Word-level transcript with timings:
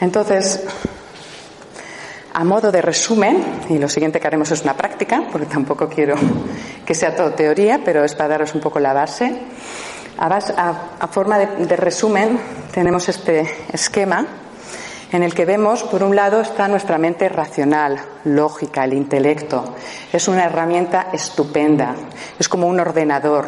Entonces, 0.00 0.64
a 2.32 2.44
modo 2.44 2.70
de 2.70 2.82
resumen, 2.82 3.42
y 3.68 3.78
lo 3.78 3.88
siguiente 3.88 4.20
que 4.20 4.26
haremos 4.26 4.50
es 4.50 4.62
una 4.62 4.76
práctica, 4.76 5.24
porque 5.32 5.46
tampoco 5.46 5.88
quiero 5.88 6.14
que 6.84 6.94
sea 6.94 7.14
todo 7.14 7.32
teoría, 7.32 7.80
pero 7.84 8.04
es 8.04 8.14
para 8.14 8.28
daros 8.30 8.54
un 8.54 8.60
poco 8.60 8.78
la 8.78 8.92
base. 8.92 9.38
A, 10.18 11.08
forma 11.10 11.38
de 11.38 11.76
resumen, 11.76 12.38
tenemos 12.72 13.08
este 13.08 13.46
esquema 13.72 14.26
en 15.16 15.22
el 15.22 15.34
que 15.34 15.46
vemos, 15.46 15.82
por 15.82 16.02
un 16.02 16.14
lado, 16.14 16.42
está 16.42 16.68
nuestra 16.68 16.98
mente 16.98 17.28
racional, 17.30 17.98
lógica, 18.24 18.84
el 18.84 18.92
intelecto. 18.92 19.74
Es 20.12 20.28
una 20.28 20.44
herramienta 20.44 21.08
estupenda, 21.10 21.94
es 22.38 22.48
como 22.50 22.66
un 22.66 22.78
ordenador, 22.78 23.46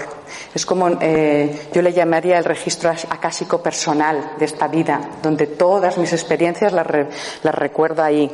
es 0.54 0.64
como, 0.64 0.88
eh, 1.00 1.68
yo 1.72 1.82
le 1.82 1.92
llamaría 1.92 2.38
el 2.38 2.44
registro 2.46 2.90
acásico 2.90 3.62
personal 3.62 4.32
de 4.38 4.46
esta 4.46 4.66
vida, 4.66 4.98
donde 5.22 5.46
todas 5.46 5.98
mis 5.98 6.10
experiencias 6.14 6.72
las, 6.72 6.86
las 7.42 7.54
recuerdo 7.54 8.02
ahí. 8.02 8.30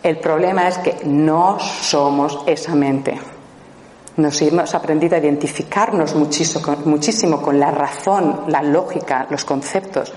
El 0.00 0.18
problema 0.18 0.68
es 0.68 0.78
que 0.78 0.98
no 1.04 1.58
somos 1.58 2.44
esa 2.46 2.76
mente. 2.76 3.18
Nos 4.16 4.40
hemos 4.42 4.72
aprendido 4.76 5.16
a 5.16 5.18
identificarnos 5.18 6.14
muchísimo, 6.14 6.76
muchísimo 6.84 7.42
con 7.42 7.58
la 7.58 7.72
razón, 7.72 8.44
la 8.46 8.62
lógica, 8.62 9.26
los 9.28 9.44
conceptos 9.44 10.12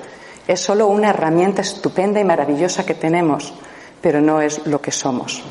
es 0.48 0.60
solo 0.60 0.88
una 0.88 1.10
herramienta 1.10 1.62
estupenda 1.62 2.20
y 2.20 2.24
maravillosa 2.24 2.86
que 2.86 2.94
tenemos, 2.94 3.54
pero 4.02 4.22
no 4.22 4.42
es 4.42 4.66
lo 4.66 4.82
que 4.82 4.92
somos. 4.92 5.44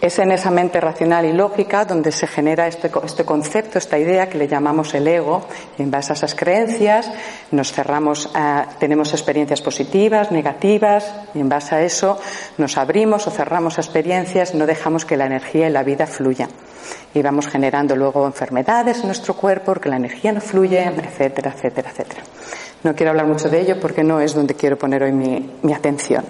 Es 0.00 0.18
en 0.18 0.32
esa 0.32 0.50
mente 0.50 0.80
racional 0.80 1.26
y 1.26 1.32
lógica 1.34 1.84
donde 1.84 2.10
se 2.10 2.26
genera 2.26 2.66
este, 2.66 2.90
este, 3.04 3.26
concepto, 3.26 3.76
esta 3.76 3.98
idea 3.98 4.30
que 4.30 4.38
le 4.38 4.48
llamamos 4.48 4.94
el 4.94 5.06
ego. 5.06 5.42
Y 5.76 5.82
en 5.82 5.90
base 5.90 6.12
a 6.12 6.14
esas 6.14 6.34
creencias 6.34 7.10
nos 7.50 7.70
cerramos, 7.72 8.32
tenemos 8.78 9.12
experiencias 9.12 9.60
positivas, 9.60 10.32
negativas, 10.32 11.12
y 11.34 11.40
en 11.40 11.50
base 11.50 11.74
a 11.74 11.82
eso 11.82 12.18
nos 12.56 12.78
abrimos 12.78 13.26
o 13.26 13.30
cerramos 13.30 13.76
experiencias, 13.76 14.54
no 14.54 14.64
dejamos 14.64 15.04
que 15.04 15.18
la 15.18 15.26
energía 15.26 15.68
y 15.68 15.70
la 15.70 15.82
vida 15.82 16.06
fluya. 16.06 16.48
Y 17.12 17.20
vamos 17.20 17.46
generando 17.48 17.94
luego 17.94 18.24
enfermedades 18.24 19.00
en 19.00 19.06
nuestro 19.06 19.34
cuerpo 19.34 19.66
porque 19.66 19.90
la 19.90 19.96
energía 19.96 20.32
no 20.32 20.40
fluye, 20.40 20.82
etcétera, 20.82 21.52
etcétera, 21.54 21.90
etcétera. 21.90 22.22
No 22.82 22.94
quiero 22.94 23.10
hablar 23.10 23.26
mucho 23.26 23.50
de 23.50 23.60
ello 23.60 23.78
porque 23.78 24.02
no 24.02 24.20
es 24.20 24.34
donde 24.34 24.54
quiero 24.54 24.78
poner 24.78 25.02
hoy 25.02 25.12
mi, 25.12 25.72
atención. 25.74 26.24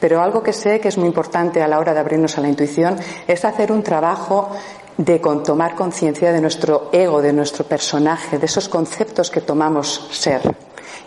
Pero 0.00 0.22
algo 0.22 0.42
que 0.42 0.52
sé 0.52 0.80
que 0.80 0.88
es 0.88 0.96
muy 0.96 1.06
importante 1.06 1.62
a 1.62 1.68
la 1.68 1.78
hora 1.78 1.92
de 1.92 2.00
abrirnos 2.00 2.38
a 2.38 2.40
la 2.40 2.48
intuición 2.48 2.96
es 3.26 3.44
hacer 3.44 3.70
un 3.70 3.82
trabajo 3.82 4.50
de 4.96 5.18
tomar 5.18 5.74
conciencia 5.74 6.32
de 6.32 6.40
nuestro 6.40 6.88
ego, 6.92 7.20
de 7.20 7.32
nuestro 7.32 7.64
personaje, 7.64 8.38
de 8.38 8.46
esos 8.46 8.68
conceptos 8.68 9.30
que 9.30 9.42
tomamos 9.42 10.08
ser. 10.10 10.40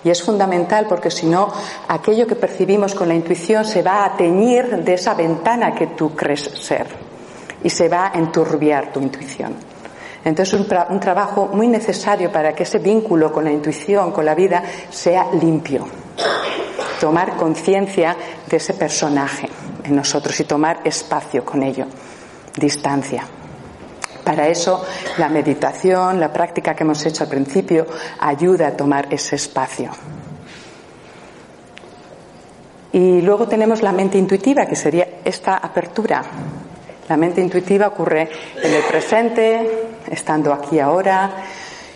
Y 0.04 0.12
es 0.12 0.22
fundamental 0.22 0.86
porque 0.88 1.10
si 1.10 1.26
no, 1.26 1.52
aquello 1.88 2.28
que 2.28 2.36
percibimos 2.36 2.94
con 2.94 3.08
la 3.08 3.16
intuición 3.16 3.66
se 3.66 3.82
va 3.82 4.06
a 4.06 4.16
teñir 4.16 4.84
de 4.84 4.94
esa 4.94 5.16
ventana 5.16 5.74
que 5.74 5.88
tú 5.88 6.16
crees 6.16 6.44
ser 6.62 6.86
y 7.64 7.70
se 7.72 7.90
va 7.90 8.12
a 8.14 8.18
enturbiar 8.20 8.94
tu 8.94 9.00
intuición. 9.00 9.56
Entonces, 10.26 10.60
un, 10.60 10.68
un 10.90 11.00
trabajo 11.00 11.50
muy 11.54 11.68
necesario 11.68 12.32
para 12.32 12.54
que 12.54 12.64
ese 12.64 12.80
vínculo 12.80 13.32
con 13.32 13.44
la 13.44 13.52
intuición, 13.52 14.12
con 14.12 14.26
la 14.26 14.34
vida, 14.34 14.64
sea 14.90 15.28
limpio. 15.32 15.88
Tomar 17.00 17.36
conciencia 17.38 18.18
de 18.50 18.58
ese 18.58 18.74
personaje 18.74 19.48
en 19.84 19.96
nosotros 19.96 20.40
y 20.40 20.46
tomar 20.46 20.80
espacio 20.84 21.46
con 21.46 21.62
ello, 21.62 21.86
distancia. 22.58 23.24
Para 24.24 24.48
eso, 24.48 24.84
la 25.20 25.30
meditación, 25.30 26.20
la 26.20 26.34
práctica 26.34 26.74
que 26.74 26.84
hemos 26.84 27.06
hecho 27.06 27.24
al 27.24 27.30
principio, 27.30 27.86
ayuda 28.20 28.70
a 28.70 28.72
tomar 28.72 29.08
ese 29.12 29.36
espacio. 29.36 29.92
Y 32.94 33.22
luego 33.22 33.48
tenemos 33.48 33.84
la 33.84 33.92
mente 33.92 34.18
intuitiva, 34.18 34.66
que 34.66 34.76
sería 34.76 35.08
esta 35.24 35.58
apertura, 35.58 36.24
la 37.08 37.18
mente 37.18 37.40
intuitiva 37.40 37.88
ocurre 37.88 38.28
en 38.64 38.74
el 38.74 38.82
presente, 38.84 39.85
estando 40.10 40.54
aquí 40.54 40.80
ahora, 40.80 41.32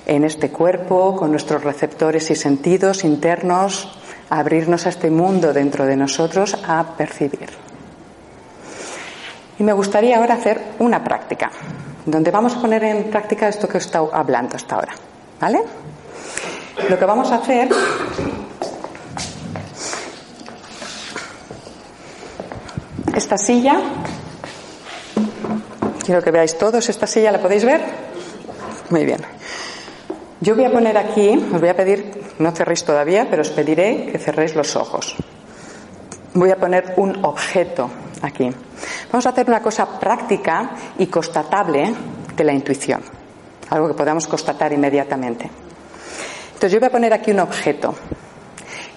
en 0.05 0.23
este 0.23 0.49
cuerpo, 0.49 1.15
con 1.15 1.31
nuestros 1.31 1.63
receptores 1.63 2.29
y 2.31 2.35
sentidos 2.35 3.03
internos, 3.03 3.99
abrirnos 4.29 4.85
a 4.85 4.89
este 4.89 5.09
mundo 5.09 5.53
dentro 5.53 5.85
de 5.85 5.95
nosotros 5.95 6.57
a 6.67 6.95
percibir. 6.97 7.49
Y 9.59 9.63
me 9.63 9.73
gustaría 9.73 10.17
ahora 10.17 10.35
hacer 10.35 10.61
una 10.79 11.03
práctica, 11.03 11.51
donde 12.05 12.31
vamos 12.31 12.55
a 12.55 12.61
poner 12.61 12.83
en 12.83 13.03
práctica 13.05 13.47
esto 13.47 13.67
que 13.67 13.77
he 13.77 13.81
estado 13.81 14.09
hablando 14.13 14.55
hasta 14.55 14.75
ahora. 14.75 14.93
¿Vale? 15.39 15.59
Lo 16.89 16.97
que 16.97 17.05
vamos 17.05 17.31
a 17.31 17.35
hacer 17.35 17.69
esta 23.15 23.37
silla 23.37 23.81
Quiero 26.09 26.23
que 26.23 26.31
veáis 26.31 26.57
todos 26.57 26.89
esta 26.89 27.05
silla, 27.05 27.29
¿la 27.29 27.37
podéis 27.37 27.63
ver? 27.63 27.85
Muy 28.89 29.05
bien. 29.05 29.21
Yo 30.41 30.55
voy 30.55 30.65
a 30.65 30.71
poner 30.71 30.97
aquí, 30.97 31.37
os 31.53 31.61
voy 31.61 31.69
a 31.69 31.75
pedir, 31.77 32.33
no 32.39 32.49
cerréis 32.49 32.83
todavía, 32.83 33.27
pero 33.29 33.43
os 33.43 33.51
pediré 33.53 34.09
que 34.09 34.17
cerréis 34.17 34.55
los 34.55 34.75
ojos. 34.75 35.13
Voy 36.33 36.49
a 36.49 36.55
poner 36.55 36.95
un 36.97 37.23
objeto 37.23 37.91
aquí. 38.23 38.49
Vamos 39.11 39.27
a 39.27 39.29
hacer 39.29 39.45
una 39.47 39.61
cosa 39.61 39.99
práctica 39.99 40.71
y 40.97 41.05
constatable 41.05 41.93
de 42.35 42.43
la 42.43 42.53
intuición, 42.53 43.03
algo 43.69 43.89
que 43.89 43.93
podamos 43.93 44.25
constatar 44.25 44.73
inmediatamente. 44.73 45.47
Entonces 46.47 46.71
yo 46.71 46.79
voy 46.79 46.87
a 46.87 46.91
poner 46.91 47.13
aquí 47.13 47.29
un 47.29 47.41
objeto. 47.41 47.93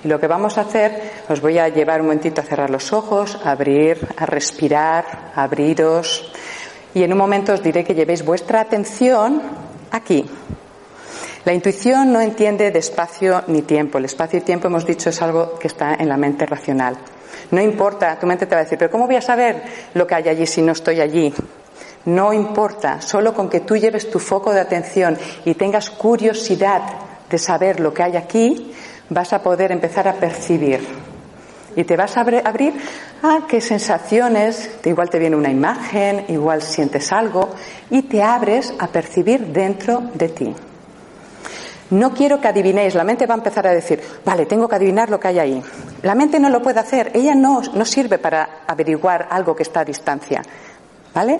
Y 0.02 0.08
lo 0.08 0.18
que 0.18 0.28
vamos 0.28 0.56
a 0.56 0.62
hacer, 0.62 1.12
os 1.28 1.42
voy 1.42 1.58
a 1.58 1.68
llevar 1.68 2.00
un 2.00 2.06
momentito 2.06 2.40
a 2.40 2.44
cerrar 2.44 2.70
los 2.70 2.90
ojos, 2.94 3.38
a 3.44 3.50
abrir, 3.50 3.98
a 4.16 4.24
respirar, 4.24 5.32
a 5.34 5.42
abriros, 5.42 6.32
y 6.94 7.02
en 7.02 7.12
un 7.12 7.18
momento 7.18 7.52
os 7.52 7.62
diré 7.62 7.84
que 7.84 7.94
llevéis 7.94 8.24
vuestra 8.24 8.60
atención 8.60 9.40
aquí. 9.90 10.24
La 11.44 11.52
intuición 11.52 12.12
no 12.12 12.20
entiende 12.20 12.70
de 12.70 12.78
espacio 12.78 13.42
ni 13.48 13.62
tiempo. 13.62 13.98
El 13.98 14.04
espacio 14.04 14.38
y 14.38 14.42
tiempo, 14.42 14.68
hemos 14.68 14.86
dicho, 14.86 15.10
es 15.10 15.20
algo 15.22 15.58
que 15.58 15.66
está 15.66 15.94
en 15.94 16.08
la 16.08 16.16
mente 16.16 16.46
racional. 16.46 16.96
No 17.50 17.60
importa, 17.60 18.18
tu 18.18 18.26
mente 18.26 18.46
te 18.46 18.54
va 18.54 18.60
a 18.60 18.64
decir, 18.64 18.78
pero 18.78 18.90
¿cómo 18.90 19.06
voy 19.06 19.16
a 19.16 19.20
saber 19.20 19.62
lo 19.94 20.06
que 20.06 20.14
hay 20.14 20.28
allí 20.28 20.46
si 20.46 20.62
no 20.62 20.72
estoy 20.72 21.00
allí? 21.00 21.34
No 22.04 22.32
importa, 22.32 23.00
solo 23.00 23.34
con 23.34 23.48
que 23.48 23.60
tú 23.60 23.76
lleves 23.76 24.10
tu 24.10 24.18
foco 24.18 24.52
de 24.52 24.60
atención 24.60 25.18
y 25.44 25.54
tengas 25.54 25.90
curiosidad 25.90 26.82
de 27.28 27.38
saber 27.38 27.80
lo 27.80 27.92
que 27.92 28.02
hay 28.02 28.16
aquí, 28.16 28.72
vas 29.08 29.32
a 29.32 29.42
poder 29.42 29.72
empezar 29.72 30.06
a 30.08 30.14
percibir 30.14 30.80
y 31.76 31.84
te 31.84 31.96
vas 31.96 32.16
a 32.16 32.20
abrir 32.20 32.74
a 33.22 33.46
qué 33.48 33.60
sensaciones, 33.60 34.70
igual 34.84 35.10
te 35.10 35.18
viene 35.18 35.36
una 35.36 35.50
imagen, 35.50 36.26
igual 36.28 36.62
sientes 36.62 37.12
algo 37.12 37.50
y 37.90 38.02
te 38.02 38.22
abres 38.22 38.72
a 38.78 38.88
percibir 38.88 39.46
dentro 39.46 40.02
de 40.14 40.28
ti. 40.28 40.54
No 41.90 42.14
quiero 42.14 42.40
que 42.40 42.48
adivinéis, 42.48 42.94
la 42.94 43.04
mente 43.04 43.26
va 43.26 43.34
a 43.34 43.36
empezar 43.36 43.66
a 43.66 43.74
decir, 43.74 44.00
vale, 44.24 44.46
tengo 44.46 44.66
que 44.66 44.76
adivinar 44.76 45.10
lo 45.10 45.20
que 45.20 45.28
hay 45.28 45.38
ahí. 45.38 45.62
La 46.02 46.14
mente 46.14 46.40
no 46.40 46.48
lo 46.48 46.62
puede 46.62 46.80
hacer, 46.80 47.10
ella 47.12 47.34
no, 47.34 47.60
no 47.74 47.84
sirve 47.84 48.18
para 48.18 48.62
averiguar 48.66 49.28
algo 49.30 49.54
que 49.54 49.62
está 49.62 49.80
a 49.80 49.84
distancia. 49.84 50.42
¿Vale? 51.14 51.38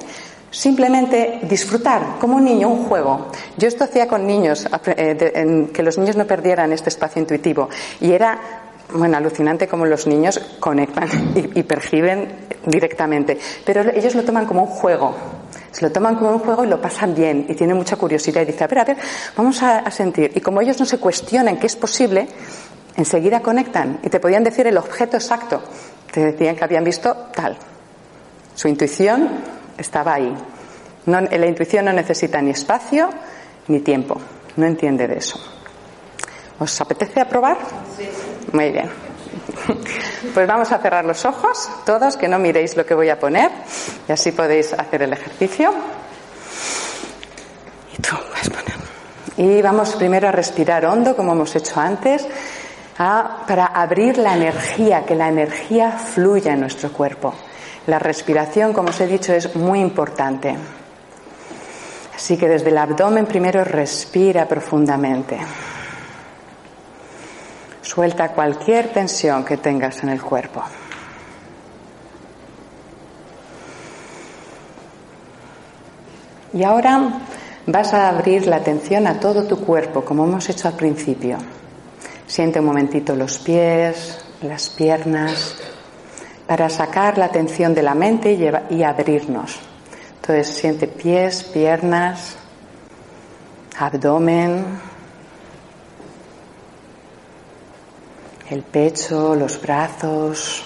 Simplemente 0.51 1.41
disfrutar, 1.45 2.19
como 2.21 2.37
un 2.37 2.45
niño, 2.45 2.69
un 2.69 2.85
juego. 2.85 3.29
Yo 3.57 3.67
esto 3.67 3.85
hacía 3.85 4.07
con 4.07 4.27
niños, 4.27 4.69
eh, 4.85 5.71
que 5.73 5.83
los 5.83 5.97
niños 5.97 6.17
no 6.17 6.27
perdieran 6.27 6.71
este 6.75 6.91
espacio 6.91 7.23
intuitivo. 7.23 7.71
Y 8.03 8.13
era 8.13 8.39
bueno, 8.95 9.17
alucinante 9.17 9.69
como 9.69 9.87
los 9.87 10.07
niños 10.07 10.41
conectan 10.61 11.09
y, 11.35 11.63
perciben 11.63 12.47
directamente. 12.67 13.39
Pero 13.65 13.83
ellos 13.91 14.15
lo 14.15 14.25
toman 14.25 14.47
como 14.47 14.63
un 14.63 14.69
juego. 14.69 15.15
Se 15.71 15.83
lo 15.83 15.91
toman 15.91 16.17
como 16.17 16.31
un 16.31 16.39
juego 16.41 16.65
y 16.65 16.69
lo 16.69 16.81
pasan 16.81 17.15
bien 17.15 17.47
y 17.49 17.55
tienen 17.55 17.77
mucha 17.77 17.97
curiosidad 17.97 18.43
y 18.43 18.47
dicen, 18.47 18.65
a 18.65 18.67
ver, 18.67 18.79
a 18.79 18.85
ver, 18.85 18.97
vamos 19.37 19.63
a, 19.63 19.91
sentir. 19.91 20.31
Y 20.35 20.41
como 20.41 20.61
ellos 20.61 20.79
no 20.79 20.87
se 20.87 20.99
cuestionan 20.99 21.59
que 21.59 21.67
es 21.67 21.77
posible, 21.77 22.29
enseguida 22.97 23.41
conectan 23.41 24.01
y 24.03 24.11
te 24.11 24.21
podían 24.21 24.45
decir 24.45 24.67
el 24.67 24.77
objeto 24.77 25.17
exacto. 25.17 25.63
Te 26.11 26.33
decían 26.33 26.57
que 26.57 26.65
habían 26.65 26.85
visto 26.85 27.15
tal. 27.35 27.57
Su 28.55 28.69
intuición 28.69 29.31
estaba 29.79 30.15
ahí. 30.15 30.35
la 31.07 31.47
intuición 31.47 31.87
no 31.87 31.93
necesita 31.93 32.43
ni 32.43 32.51
espacio 32.51 33.09
ni 33.69 33.81
tiempo. 33.81 34.21
No 34.57 34.67
entiende 34.67 35.09
de 35.09 35.17
eso. 35.17 35.41
¿Os 36.59 36.81
apetece 36.81 37.21
aprobar? 37.21 37.57
Sí. 37.97 38.09
Muy 38.53 38.71
bien. 38.71 38.91
Pues 40.35 40.47
vamos 40.47 40.73
a 40.73 40.79
cerrar 40.79 41.05
los 41.05 41.25
ojos, 41.25 41.69
todos, 41.85 42.17
que 42.17 42.29
no 42.29 42.39
miréis 42.39 42.77
lo 42.77 42.87
que 42.87 42.95
voy 42.95 43.09
a 43.09 43.19
poner, 43.19 43.51
y 44.09 44.13
así 44.13 44.33
podéis 44.33 44.73
hacer 44.73 45.03
el 45.03 45.13
ejercicio. 45.13 45.73
Y 47.97 48.03
tú 48.03 48.17
vas 48.33 48.49
poner. 48.49 48.73
Y 49.37 49.63
vamos 49.63 49.95
primero 49.97 50.29
a 50.29 50.33
respirar 50.33 50.85
hondo, 50.87 51.17
como 51.17 51.33
hemos 51.33 51.55
hecho 51.57 51.79
antes, 51.81 52.27
para 52.97 53.67
abrir 53.67 54.19
la 54.19 54.35
energía, 54.35 55.05
que 55.05 55.15
la 55.15 55.29
energía 55.29 55.93
fluya 55.93 56.53
en 56.53 56.61
nuestro 56.61 56.93
cuerpo. 56.93 57.35
La 57.87 57.99
respiración, 57.99 58.73
como 58.73 58.91
os 58.91 59.01
he 59.01 59.07
dicho, 59.07 59.33
es 59.33 59.57
muy 59.57 59.81
importante. 59.81 60.55
Así 62.15 62.37
que 62.37 62.49
desde 62.49 62.69
el 62.69 62.79
abdomen 62.79 63.27
primero 63.27 63.65
respira 63.65 64.47
profundamente. 64.47 65.39
Suelta 67.93 68.31
cualquier 68.31 68.89
tensión 68.89 69.45
que 69.45 69.59
tengas 69.59 70.03
en 70.03 70.09
el 70.09 70.23
cuerpo. 70.23 70.63
Y 76.55 76.63
ahora 76.63 77.21
vas 77.67 77.93
a 77.93 78.09
abrir 78.09 78.47
la 78.47 78.57
atención 78.57 79.07
a 79.07 79.21
todo 79.21 79.45
tu 79.45 79.61
cuerpo, 79.61 80.07
como 80.07 80.25
hemos 80.25 80.49
hecho 80.49 80.69
al 80.69 80.75
principio. 80.75 81.37
Siente 82.27 82.61
un 82.61 82.65
momentito 82.65 83.15
los 83.15 83.39
pies, 83.39 84.25
las 84.41 84.71
piernas, 84.71 85.57
para 86.47 86.71
sacar 86.71 87.19
la 87.19 87.27
atención 87.27 87.75
de 87.75 87.83
la 87.83 87.95
mente 87.95 88.33
y, 88.71 88.83
abrirnos. 88.83 89.59
Entonces 90.15 90.49
siente 90.49 90.87
pies, 90.87 91.43
piernas, 91.45 92.37
abdomen, 93.79 94.65
el 98.53 98.63
pecho, 98.63 99.35
los 99.35 99.61
brazos, 99.61 100.63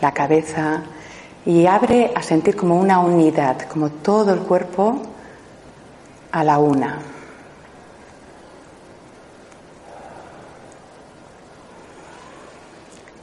la 0.00 0.12
cabeza 0.12 0.82
y 1.46 1.66
abre 1.66 2.12
a 2.14 2.22
sentir 2.22 2.54
como 2.54 2.78
una 2.78 2.98
unidad, 3.00 3.62
como 3.62 3.88
todo 3.90 4.34
el 4.34 4.40
cuerpo 4.40 5.00
a 6.30 6.44
la 6.44 6.58
una. 6.58 6.98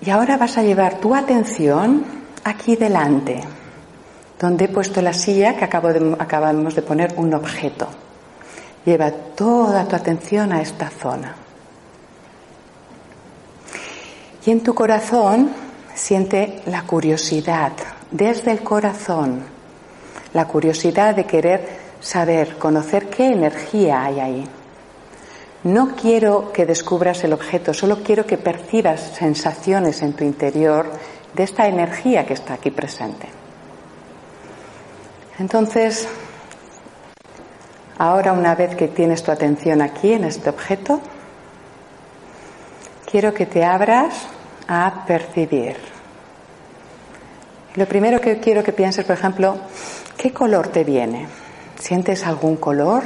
Y 0.01 0.09
ahora 0.09 0.37
vas 0.37 0.57
a 0.57 0.63
llevar 0.63 0.99
tu 0.99 1.15
atención 1.15 2.03
aquí 2.43 2.75
delante, 2.75 3.43
donde 4.39 4.65
he 4.65 4.69
puesto 4.69 5.01
la 5.01 5.13
silla 5.13 5.55
que 5.55 5.65
acabamos 5.65 6.75
de 6.75 6.81
poner 6.81 7.13
un 7.17 7.33
objeto. 7.33 7.87
Lleva 8.85 9.11
toda 9.11 9.87
tu 9.87 9.95
atención 9.95 10.51
a 10.51 10.61
esta 10.61 10.89
zona. 10.89 11.44
Y 14.45 14.51
en 14.51 14.61
tu 14.61 14.75
corazón 14.75 15.49
siente 15.95 16.61
la 16.67 16.83
curiosidad, 16.83 17.71
desde 18.11 18.51
el 18.51 18.61
corazón, 18.61 19.43
la 20.33 20.45
curiosidad 20.45 21.15
de 21.15 21.25
querer 21.25 21.67
saber, 21.99 22.57
conocer 22.57 23.09
qué 23.09 23.31
energía 23.31 24.03
hay 24.03 24.19
ahí. 24.19 24.47
No 25.63 25.95
quiero 25.95 26.51
que 26.51 26.67
descubras 26.67 27.23
el 27.23 27.33
objeto, 27.33 27.73
solo 27.73 28.03
quiero 28.03 28.27
que 28.27 28.37
percibas 28.37 29.15
sensaciones 29.17 30.03
en 30.03 30.13
tu 30.13 30.23
interior 30.23 30.91
de 31.33 31.43
esta 31.43 31.67
energía 31.67 32.23
que 32.27 32.35
está 32.35 32.53
aquí 32.53 32.69
presente. 32.69 33.27
Entonces, 35.39 36.07
ahora 37.97 38.31
una 38.31 38.53
vez 38.53 38.75
que 38.75 38.89
tienes 38.89 39.23
tu 39.23 39.31
atención 39.31 39.81
aquí 39.81 40.13
en 40.13 40.25
este 40.25 40.51
objeto, 40.51 41.01
quiero 43.09 43.33
que 43.33 43.47
te 43.47 43.63
abras 43.63 44.34
a 44.67 45.03
percibir. 45.05 45.75
Lo 47.75 47.85
primero 47.85 48.21
que 48.21 48.39
quiero 48.39 48.63
que 48.63 48.71
pienses, 48.71 49.05
por 49.05 49.15
ejemplo, 49.15 49.57
¿qué 50.17 50.31
color 50.31 50.69
te 50.69 50.83
viene? 50.83 51.27
¿Sientes 51.77 52.25
algún 52.25 52.55
color? 52.55 53.03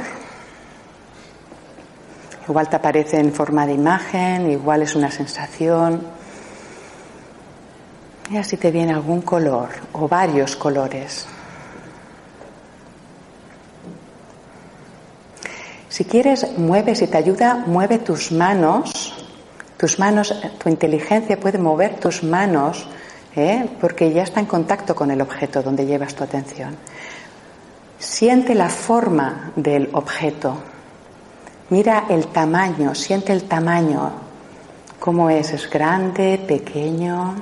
Igual 2.48 2.68
te 2.68 2.76
aparece 2.76 3.18
en 3.18 3.32
forma 3.32 3.66
de 3.66 3.74
imagen, 3.74 4.50
igual 4.50 4.82
es 4.82 4.94
una 4.94 5.10
sensación. 5.10 6.02
Mira 8.28 8.44
si 8.44 8.56
te 8.56 8.70
viene 8.70 8.92
algún 8.92 9.22
color 9.22 9.70
o 9.92 10.06
varios 10.06 10.54
colores. 10.54 11.26
Si 15.88 16.04
quieres, 16.04 16.56
mueve, 16.56 16.94
si 16.94 17.08
te 17.08 17.18
ayuda, 17.18 17.64
mueve 17.66 17.98
tus 17.98 18.30
manos 18.30 19.29
tus 19.80 19.98
manos, 19.98 20.34
tu 20.62 20.68
inteligencia 20.68 21.40
puede 21.40 21.56
mover 21.56 21.98
tus 21.98 22.22
manos 22.22 22.86
¿eh? 23.34 23.66
porque 23.80 24.12
ya 24.12 24.24
está 24.24 24.38
en 24.38 24.44
contacto 24.44 24.94
con 24.94 25.10
el 25.10 25.22
objeto 25.22 25.62
donde 25.62 25.86
llevas 25.86 26.14
tu 26.14 26.22
atención. 26.22 26.76
Siente 27.98 28.54
la 28.54 28.68
forma 28.68 29.52
del 29.56 29.88
objeto. 29.94 30.54
Mira 31.70 32.04
el 32.10 32.26
tamaño, 32.26 32.94
siente 32.94 33.32
el 33.32 33.44
tamaño. 33.44 34.12
¿Cómo 34.98 35.30
es? 35.30 35.50
¿Es 35.54 35.70
grande, 35.70 36.38
pequeño? 36.46 37.36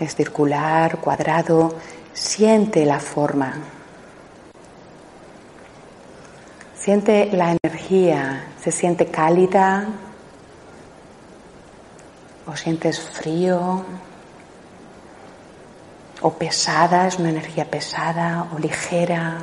¿Es 0.00 0.16
circular, 0.16 0.98
cuadrado? 0.98 1.72
Siente 2.12 2.84
la 2.84 2.98
forma. 2.98 3.75
Siente 6.86 7.30
la 7.32 7.56
energía, 7.60 8.44
se 8.62 8.70
siente 8.70 9.06
cálida 9.06 9.88
o 12.46 12.54
sientes 12.54 13.00
frío 13.00 13.84
o 16.20 16.32
pesada, 16.34 17.08
es 17.08 17.18
una 17.18 17.30
energía 17.30 17.68
pesada 17.68 18.46
o 18.54 18.60
ligera. 18.60 19.38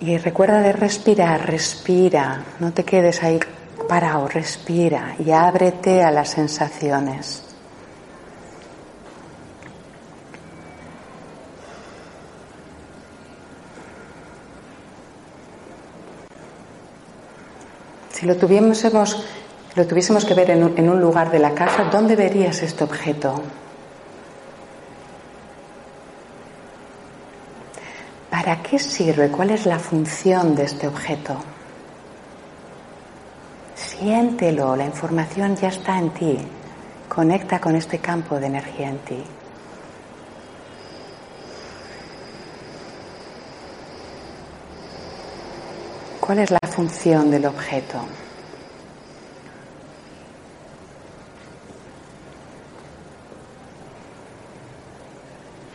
Y 0.00 0.18
recuerda 0.18 0.62
de 0.62 0.72
respirar, 0.72 1.46
respira, 1.46 2.42
no 2.58 2.72
te 2.72 2.82
quedes 2.82 3.22
ahí 3.22 3.38
parado, 3.88 4.26
respira 4.26 5.14
y 5.24 5.30
ábrete 5.30 6.02
a 6.02 6.10
las 6.10 6.30
sensaciones. 6.30 7.45
Si 18.26 18.32
lo 18.32 18.38
tuviésemos, 18.38 19.24
lo 19.76 19.86
tuviésemos 19.86 20.24
que 20.24 20.34
ver 20.34 20.50
en 20.50 20.64
un, 20.64 20.76
en 20.76 20.90
un 20.90 21.00
lugar 21.00 21.30
de 21.30 21.38
la 21.38 21.54
casa, 21.54 21.84
¿dónde 21.92 22.16
verías 22.16 22.60
este 22.60 22.82
objeto? 22.82 23.40
¿Para 28.28 28.60
qué 28.64 28.80
sirve? 28.80 29.28
¿Cuál 29.28 29.50
es 29.50 29.64
la 29.64 29.78
función 29.78 30.56
de 30.56 30.64
este 30.64 30.88
objeto? 30.88 31.36
Siéntelo, 33.76 34.74
la 34.74 34.86
información 34.86 35.54
ya 35.54 35.68
está 35.68 35.96
en 35.96 36.10
ti. 36.10 36.38
Conecta 37.08 37.60
con 37.60 37.76
este 37.76 38.00
campo 38.00 38.40
de 38.40 38.46
energía 38.46 38.88
en 38.88 38.98
ti. 38.98 39.22
¿Cuál 46.26 46.40
es 46.40 46.50
la 46.50 46.58
función 46.68 47.30
del 47.30 47.46
objeto? 47.46 48.00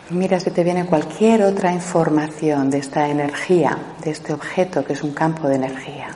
Mira 0.10 0.41
si 0.41 0.51
te 0.51 0.65
viene 0.65 0.86
cualquier 0.86 1.43
otra 1.43 1.72
información 1.72 2.70
de 2.70 2.79
esta 2.79 3.08
energía, 3.08 3.77
de 4.03 4.12
este 4.12 4.34
objeto 4.34 4.84
que 4.84 4.91
es 4.91 5.03
un 5.03 5.13
campo 5.13 5.48
de 5.48 5.55
energía. 5.55 6.10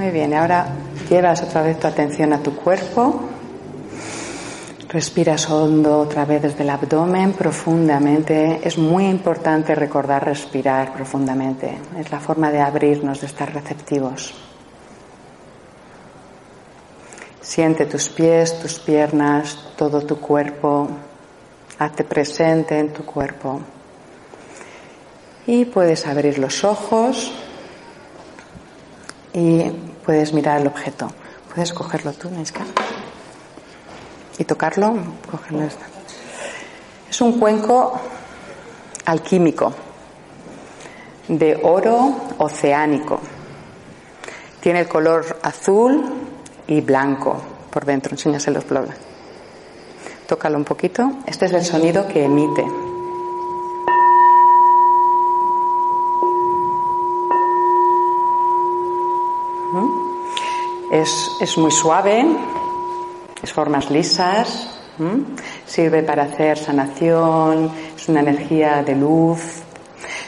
Muy 0.00 0.12
bien, 0.12 0.32
ahora 0.32 0.66
llevas 1.10 1.42
otra 1.42 1.60
vez 1.60 1.78
tu 1.78 1.86
atención 1.86 2.32
a 2.32 2.42
tu 2.42 2.56
cuerpo. 2.56 3.20
Respiras 4.88 5.50
hondo 5.50 5.98
otra 5.98 6.24
vez 6.24 6.40
desde 6.40 6.62
el 6.62 6.70
abdomen 6.70 7.34
profundamente. 7.34 8.66
Es 8.66 8.78
muy 8.78 9.04
importante 9.04 9.74
recordar 9.74 10.24
respirar 10.24 10.94
profundamente. 10.94 11.76
Es 11.98 12.10
la 12.10 12.18
forma 12.18 12.50
de 12.50 12.60
abrirnos, 12.60 13.20
de 13.20 13.26
estar 13.26 13.52
receptivos. 13.52 14.32
Siente 17.42 17.84
tus 17.84 18.08
pies, 18.08 18.58
tus 18.58 18.78
piernas, 18.78 19.74
todo 19.76 20.00
tu 20.00 20.18
cuerpo. 20.18 20.88
Hazte 21.78 22.04
presente 22.04 22.78
en 22.78 22.90
tu 22.94 23.04
cuerpo. 23.04 23.60
Y 25.46 25.66
puedes 25.66 26.06
abrir 26.06 26.38
los 26.38 26.64
ojos 26.64 27.34
y 29.34 29.89
puedes 30.04 30.32
mirar 30.32 30.60
el 30.60 30.66
objeto. 30.66 31.10
Puedes 31.54 31.72
cogerlo 31.72 32.12
tú, 32.12 32.30
Naiska. 32.30 32.64
Y 34.38 34.44
tocarlo. 34.44 34.96
Es 37.08 37.20
un 37.20 37.38
cuenco 37.38 38.00
alquímico 39.04 39.72
de 41.28 41.60
oro 41.62 42.16
oceánico. 42.38 43.20
Tiene 44.60 44.80
el 44.80 44.88
color 44.88 45.38
azul 45.42 46.04
y 46.66 46.80
blanco 46.80 47.40
por 47.70 47.84
dentro. 47.84 48.12
Enséñaselo. 48.12 48.60
Tócalo 50.26 50.56
un 50.56 50.64
poquito. 50.64 51.10
Este 51.26 51.46
es 51.46 51.52
el 51.52 51.64
sonido 51.64 52.06
que 52.06 52.24
emite. 52.24 52.89
Es, 60.92 61.30
es 61.40 61.56
muy 61.56 61.70
suave, 61.70 62.24
es 63.42 63.52
formas 63.52 63.90
lisas, 63.90 64.68
sirve 65.66 66.02
para 66.02 66.24
hacer 66.24 66.58
sanación, 66.58 67.70
es 67.96 68.08
una 68.08 68.20
energía 68.20 68.82
de 68.82 68.94
luz. 68.96 69.62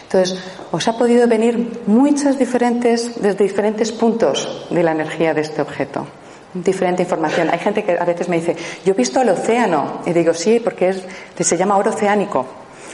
Entonces, 0.04 0.38
os 0.70 0.88
ha 0.88 0.96
podido 0.96 1.26
venir 1.26 1.82
muchas 1.86 2.38
diferentes, 2.38 3.20
desde 3.20 3.44
diferentes 3.44 3.92
puntos 3.92 4.66
de 4.70 4.82
la 4.82 4.92
energía 4.92 5.34
de 5.34 5.40
este 5.40 5.62
objeto. 5.62 6.06
Diferente 6.54 7.02
información. 7.02 7.48
Hay 7.50 7.58
gente 7.58 7.82
que 7.82 7.92
a 7.92 8.04
veces 8.04 8.28
me 8.28 8.36
dice, 8.36 8.56
yo 8.84 8.92
he 8.92 8.96
visto 8.96 9.20
el 9.22 9.30
océano. 9.30 10.00
Y 10.04 10.12
digo, 10.12 10.34
sí, 10.34 10.60
porque 10.60 10.90
es, 10.90 11.02
se 11.38 11.56
llama 11.56 11.76
oro 11.76 11.90
oceánico. 11.90 12.44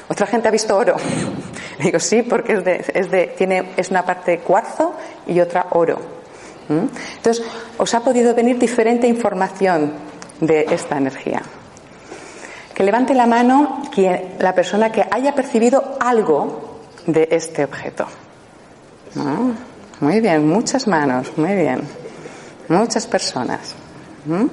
Otra 0.08 0.26
gente 0.26 0.48
ha 0.48 0.50
visto 0.50 0.76
oro. 0.76 0.96
Digo, 1.78 2.00
sí, 2.00 2.22
porque 2.22 2.54
es 2.54 2.64
de, 2.64 2.84
es 2.94 3.10
de, 3.10 3.26
tiene, 3.36 3.72
es 3.76 3.90
una 3.90 4.04
parte 4.04 4.38
cuarzo 4.38 4.94
y 5.26 5.38
otra 5.38 5.66
oro. 5.70 5.98
Entonces, 6.68 7.44
os 7.78 7.94
ha 7.94 8.00
podido 8.00 8.34
venir 8.34 8.58
diferente 8.58 9.06
información 9.06 9.92
de 10.40 10.66
esta 10.70 10.98
energía. 10.98 11.42
Que 12.74 12.84
levante 12.84 13.14
la 13.14 13.26
mano 13.26 13.82
quien, 13.92 14.36
la 14.38 14.54
persona 14.54 14.92
que 14.92 15.04
haya 15.10 15.34
percibido 15.34 15.96
algo 15.98 16.80
de 17.06 17.28
este 17.30 17.64
objeto. 17.64 18.06
Muy 20.00 20.20
bien, 20.20 20.46
muchas 20.46 20.86
manos, 20.86 21.36
muy 21.36 21.54
bien. 21.54 21.80
Muchas 22.68 23.06
personas. 23.06 23.74
¿Mm? 24.26 24.46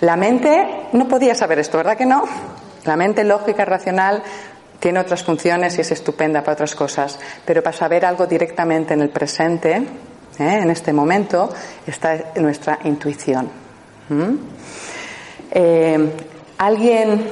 La 0.00 0.16
mente 0.16 0.88
no 0.92 1.08
podía 1.08 1.34
saber 1.34 1.58
esto, 1.58 1.78
¿verdad 1.78 1.96
que 1.96 2.06
no? 2.06 2.24
La 2.84 2.96
mente 2.96 3.24
lógica, 3.24 3.64
racional, 3.64 4.22
tiene 4.78 5.00
otras 5.00 5.24
funciones 5.24 5.76
y 5.76 5.80
es 5.80 5.90
estupenda 5.90 6.42
para 6.42 6.52
otras 6.52 6.74
cosas, 6.74 7.18
pero 7.44 7.62
para 7.62 7.76
saber 7.76 8.04
algo 8.04 8.26
directamente 8.26 8.94
en 8.94 9.00
el 9.00 9.08
presente, 9.08 9.82
¿eh? 10.38 10.60
en 10.62 10.70
este 10.70 10.92
momento, 10.92 11.52
está 11.86 12.32
nuestra 12.36 12.78
intuición. 12.84 13.48
¿Mm? 14.08 14.34
Eh, 15.50 16.12
alguien 16.58 17.28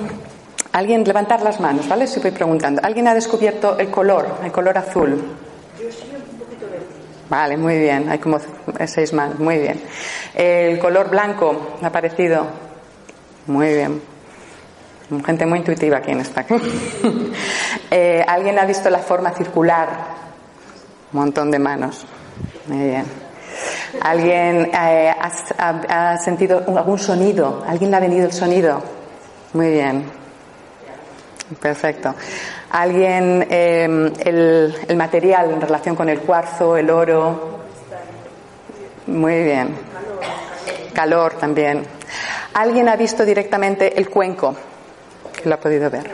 Alguien, 0.75 1.05
levantar 1.05 1.41
las 1.41 1.61
manos, 1.61 1.87
¿vale? 1.87 2.09
Si 2.09 2.19
voy 2.19 2.33
preguntando. 2.33 2.81
¿Alguien 2.83 3.07
ha 3.07 3.15
descubierto 3.15 3.79
el 3.79 3.93
color, 3.93 4.39
el 4.43 4.51
color 4.51 4.77
azul? 4.77 5.23
Yo 5.81 5.89
sí, 5.89 6.03
un 6.13 6.37
poquito 6.37 6.67
verde. 6.67 6.85
Vale, 7.31 7.57
muy 7.57 7.79
bien. 7.79 8.11
Hay 8.11 8.19
como 8.19 8.41
seis 8.85 9.13
manos. 9.13 9.39
Muy 9.39 9.59
bien. 9.59 9.81
El 10.35 10.81
color 10.81 11.11
blanco, 11.11 11.77
¿ha 11.81 11.87
aparecido? 11.87 12.45
Muy 13.47 13.73
bien. 13.73 14.03
Gente 15.25 15.47
muy 15.47 15.61
intuitiva 15.61 16.01
quien 16.01 16.21
está 16.21 16.41
aquí. 16.41 16.55
Eh, 17.91 18.25
¿Alguien 18.27 18.59
ha 18.59 18.65
visto 18.65 18.91
la 18.91 18.99
forma 18.99 19.31
circular? 19.31 19.89
Un 21.13 21.21
montón 21.21 21.53
de 21.53 21.61
manos. 21.61 22.05
Muy 22.67 22.89
bien. 22.89 23.05
¿Alguien 24.01 24.71
eh, 24.75 25.15
ha, 25.19 26.19
sentido 26.19 26.63
algún 26.77 26.99
sonido? 26.99 27.65
¿Alguien 27.67 27.91
le 27.91 27.97
ha 27.97 28.01
venido 28.01 28.27
el 28.27 28.33
sonido? 28.33 28.83
Muy 29.53 29.71
bien. 29.71 30.05
Perfecto. 31.61 32.15
¿Alguien, 32.71 33.47
eh, 33.51 34.13
el, 34.25 34.97
material 34.97 35.53
en 35.53 35.61
relación 35.61 35.95
con 35.95 36.09
el 36.09 36.21
cuarzo, 36.21 36.77
el 36.77 36.91
oro? 36.91 37.61
Muy 39.07 39.45
bien. 39.45 39.77
Calor 40.93 41.35
también. 41.35 41.87
¿Alguien 42.55 42.89
ha 42.89 42.97
visto 42.97 43.25
directamente 43.25 43.99
el 43.99 44.09
cuenco? 44.09 44.55
lo 45.45 45.55
ha 45.55 45.61
podido 45.61 45.91
ver? 45.91 46.11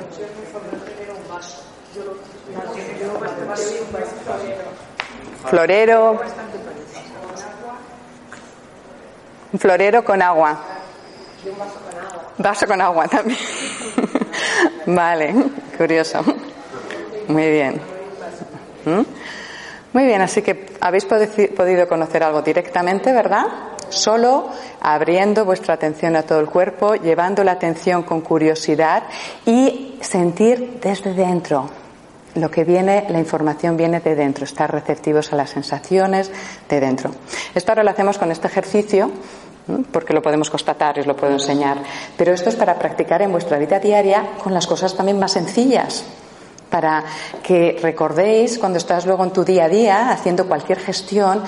Florero. 5.46 6.20
Un 9.52 9.58
florero 9.58 10.04
con 10.04 10.22
agua. 10.22 10.58
Vaso 12.38 12.66
con 12.66 12.80
agua 12.80 13.08
también. 13.08 13.38
Vale, 14.86 15.34
curioso. 15.76 16.22
Muy 17.28 17.50
bien. 17.50 17.80
¿Mm? 18.84 19.02
Muy 19.92 20.06
bien, 20.06 20.20
así 20.20 20.40
que 20.42 20.66
habéis 20.80 21.04
podido 21.04 21.88
conocer 21.88 22.22
algo 22.22 22.42
directamente, 22.42 23.12
¿verdad? 23.12 23.46
Solo 23.88 24.48
abriendo 24.80 25.44
vuestra 25.44 25.74
atención 25.74 26.14
a 26.14 26.22
todo 26.22 26.38
el 26.38 26.46
cuerpo, 26.46 26.94
llevando 26.94 27.42
la 27.42 27.52
atención 27.52 28.04
con 28.04 28.20
curiosidad 28.20 29.02
y 29.44 29.98
sentir 30.00 30.78
desde 30.80 31.12
dentro. 31.12 31.68
Lo 32.34 32.50
que 32.50 32.64
viene, 32.64 33.06
la 33.08 33.18
información 33.18 33.76
viene 33.76 34.00
de 34.00 34.14
dentro, 34.14 34.44
estar 34.44 34.70
receptivos 34.70 35.32
a 35.32 35.36
las 35.36 35.50
sensaciones 35.50 36.30
de 36.68 36.80
dentro. 36.80 37.10
Esto 37.54 37.72
ahora 37.72 37.82
lo 37.82 37.90
hacemos 37.90 38.18
con 38.18 38.30
este 38.30 38.46
ejercicio 38.46 39.10
porque 39.92 40.12
lo 40.12 40.22
podemos 40.22 40.50
constatar 40.50 40.96
y 40.96 41.00
os 41.00 41.06
lo 41.06 41.16
puedo 41.16 41.32
enseñar. 41.32 41.78
Pero 42.16 42.32
esto 42.32 42.48
es 42.48 42.56
para 42.56 42.78
practicar 42.78 43.22
en 43.22 43.32
vuestra 43.32 43.58
vida 43.58 43.78
diaria 43.78 44.30
con 44.42 44.54
las 44.54 44.66
cosas 44.66 44.96
también 44.96 45.18
más 45.18 45.32
sencillas, 45.32 46.04
para 46.68 47.04
que 47.42 47.78
recordéis 47.82 48.58
cuando 48.58 48.78
estás 48.78 49.06
luego 49.06 49.24
en 49.24 49.30
tu 49.30 49.44
día 49.44 49.64
a 49.64 49.68
día 49.68 50.10
haciendo 50.10 50.46
cualquier 50.46 50.78
gestión, 50.78 51.42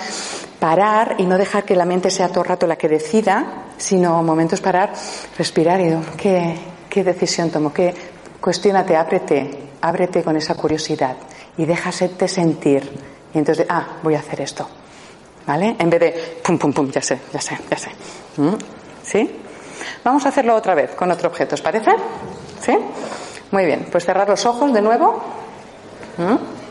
parar 0.58 1.16
y 1.18 1.26
no 1.26 1.38
dejar 1.38 1.64
que 1.64 1.76
la 1.76 1.84
mente 1.84 2.10
sea 2.10 2.28
todo 2.28 2.40
el 2.40 2.48
rato 2.48 2.66
la 2.66 2.76
que 2.76 2.88
decida, 2.88 3.64
sino 3.76 4.22
momentos 4.22 4.60
parar, 4.60 4.92
respirar 5.38 5.80
y 5.80 5.96
¿qué, 6.16 6.58
qué 6.88 7.04
decisión 7.04 7.50
tomo? 7.50 7.72
¿Qué? 7.72 7.94
Cuestiónate, 8.40 8.96
ábrete, 8.96 9.71
ábrete 9.82 10.22
con 10.22 10.36
esa 10.36 10.54
curiosidad 10.54 11.16
y 11.56 11.66
déjate 11.66 12.28
sentir. 12.28 12.90
Y 13.34 13.38
entonces, 13.38 13.66
ah, 13.68 13.98
voy 14.02 14.14
a 14.14 14.20
hacer 14.20 14.40
esto. 14.40 14.66
¿Vale? 15.46 15.76
En 15.78 15.90
vez 15.90 16.00
de 16.00 16.40
pum, 16.42 16.56
pum, 16.56 16.72
pum, 16.72 16.90
ya 16.90 17.02
sé, 17.02 17.18
ya 17.32 17.40
sé, 17.40 17.58
ya 17.68 17.76
sé. 17.76 17.90
¿Mm? 18.36 18.54
¿Sí? 19.02 19.40
Vamos 20.04 20.24
a 20.24 20.28
hacerlo 20.28 20.54
otra 20.54 20.74
vez 20.74 20.94
con 20.94 21.10
otro 21.10 21.28
objeto, 21.28 21.56
¿os 21.56 21.60
parece? 21.60 21.90
¿Sí? 22.60 22.78
Muy 23.50 23.64
bien, 23.64 23.88
pues 23.90 24.04
cerrar 24.04 24.28
los 24.28 24.46
ojos 24.46 24.72
de 24.72 24.80
nuevo. 24.80 25.20
¿Mm? 26.16 26.62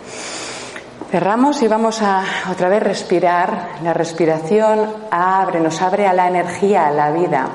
Cerramos 1.12 1.62
y 1.62 1.68
vamos 1.68 2.01
a 2.01 2.24
otra 2.50 2.70
vez 2.70 2.82
respirar. 2.82 3.80
La 3.84 3.94
respiración 3.94 4.96
abre, 5.12 5.60
nos 5.60 5.82
abre 5.82 6.08
a 6.08 6.13
la 6.13 6.27
energía, 6.27 6.88
a 6.88 6.91
la 6.91 7.12
vida, 7.12 7.50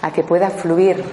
a 0.00 0.10
que 0.10 0.22
pueda 0.22 0.48
fluir. 0.48 1.04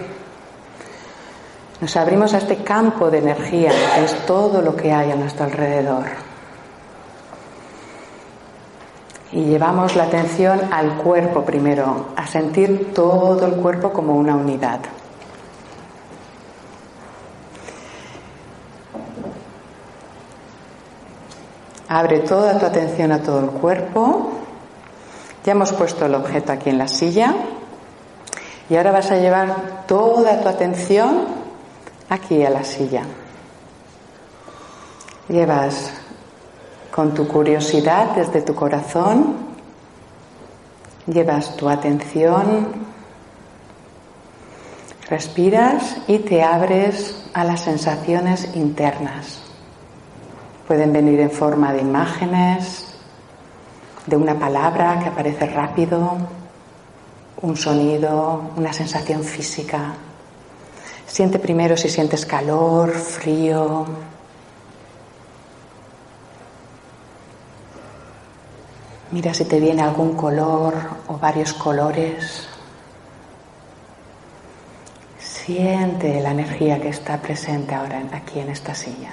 Nos 1.81 1.97
abrimos 1.97 2.33
a 2.33 2.37
este 2.37 2.57
campo 2.57 3.09
de 3.09 3.17
energía, 3.17 3.71
que 3.95 4.05
es 4.05 4.25
todo 4.25 4.61
lo 4.61 4.75
que 4.75 4.93
hay 4.93 5.11
a 5.11 5.15
nuestro 5.15 5.45
alrededor 5.45 6.05
y 9.31 9.45
llevamos 9.45 9.95
la 9.95 10.03
atención 10.03 10.59
al 10.71 10.97
cuerpo 10.97 11.43
primero, 11.43 12.07
a 12.15 12.27
sentir 12.27 12.93
todo 12.93 13.45
el 13.45 13.53
cuerpo 13.53 13.93
como 13.93 14.15
una 14.15 14.35
unidad. 14.35 14.79
Abre 21.87 22.19
toda 22.19 22.57
tu 22.57 22.65
atención 22.65 23.11
a 23.11 23.21
todo 23.21 23.39
el 23.41 23.49
cuerpo. 23.51 24.31
Ya 25.43 25.51
hemos 25.51 25.73
puesto 25.73 26.05
el 26.05 26.15
objeto 26.15 26.53
aquí 26.53 26.69
en 26.69 26.77
la 26.77 26.87
silla. 26.87 27.33
Y 28.69 28.77
ahora 28.77 28.91
vas 28.91 29.11
a 29.11 29.17
llevar 29.17 29.83
toda 29.87 30.39
tu 30.39 30.47
atención 30.47 31.40
aquí 32.11 32.43
a 32.43 32.49
la 32.49 32.63
silla. 32.63 33.03
Llevas 35.29 35.93
con 36.93 37.13
tu 37.13 37.25
curiosidad 37.25 38.15
desde 38.15 38.41
tu 38.41 38.53
corazón, 38.53 39.37
llevas 41.07 41.55
tu 41.55 41.69
atención, 41.69 42.67
respiras 45.09 45.99
y 46.07 46.19
te 46.19 46.43
abres 46.43 47.29
a 47.33 47.45
las 47.45 47.61
sensaciones 47.61 48.55
internas. 48.55 49.43
Pueden 50.67 50.91
venir 50.91 51.21
en 51.21 51.31
forma 51.31 51.71
de 51.71 51.79
imágenes, 51.79 52.93
de 54.05 54.17
una 54.17 54.37
palabra 54.37 54.99
que 54.99 55.07
aparece 55.07 55.45
rápido, 55.45 56.17
un 57.41 57.55
sonido, 57.55 58.51
una 58.57 58.73
sensación 58.73 59.23
física. 59.23 59.93
Siente 61.11 61.39
primero 61.39 61.75
si 61.75 61.89
sientes 61.89 62.25
calor, 62.25 62.89
frío. 62.91 63.85
Mira 69.11 69.33
si 69.33 69.43
te 69.43 69.59
viene 69.59 69.81
algún 69.81 70.15
color 70.15 70.73
o 71.09 71.17
varios 71.17 71.51
colores. 71.51 72.47
Siente 75.19 76.21
la 76.21 76.31
energía 76.31 76.79
que 76.79 76.87
está 76.87 77.17
presente 77.21 77.75
ahora 77.75 78.01
aquí 78.13 78.39
en 78.39 78.49
esta 78.49 78.73
silla. 78.73 79.11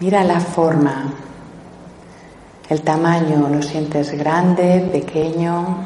Mira 0.00 0.24
la 0.24 0.40
forma, 0.40 1.12
el 2.68 2.82
tamaño, 2.82 3.48
¿lo 3.48 3.62
sientes 3.62 4.10
grande, 4.12 4.88
pequeño? 4.92 5.84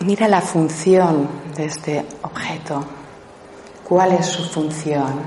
Mira 0.00 0.28
la 0.28 0.40
función 0.40 1.28
de 1.56 1.64
este 1.64 2.06
objeto. 2.22 2.84
¿Cuál 3.84 4.12
es 4.12 4.26
su 4.26 4.44
función? 4.44 5.20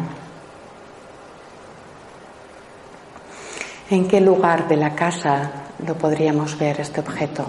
¿En 3.89 4.07
qué 4.07 4.21
lugar 4.21 4.67
de 4.67 4.77
la 4.77 4.95
casa 4.95 5.51
lo 5.85 5.95
podríamos 5.95 6.57
ver 6.57 6.79
este 6.79 7.01
objeto? 7.01 7.45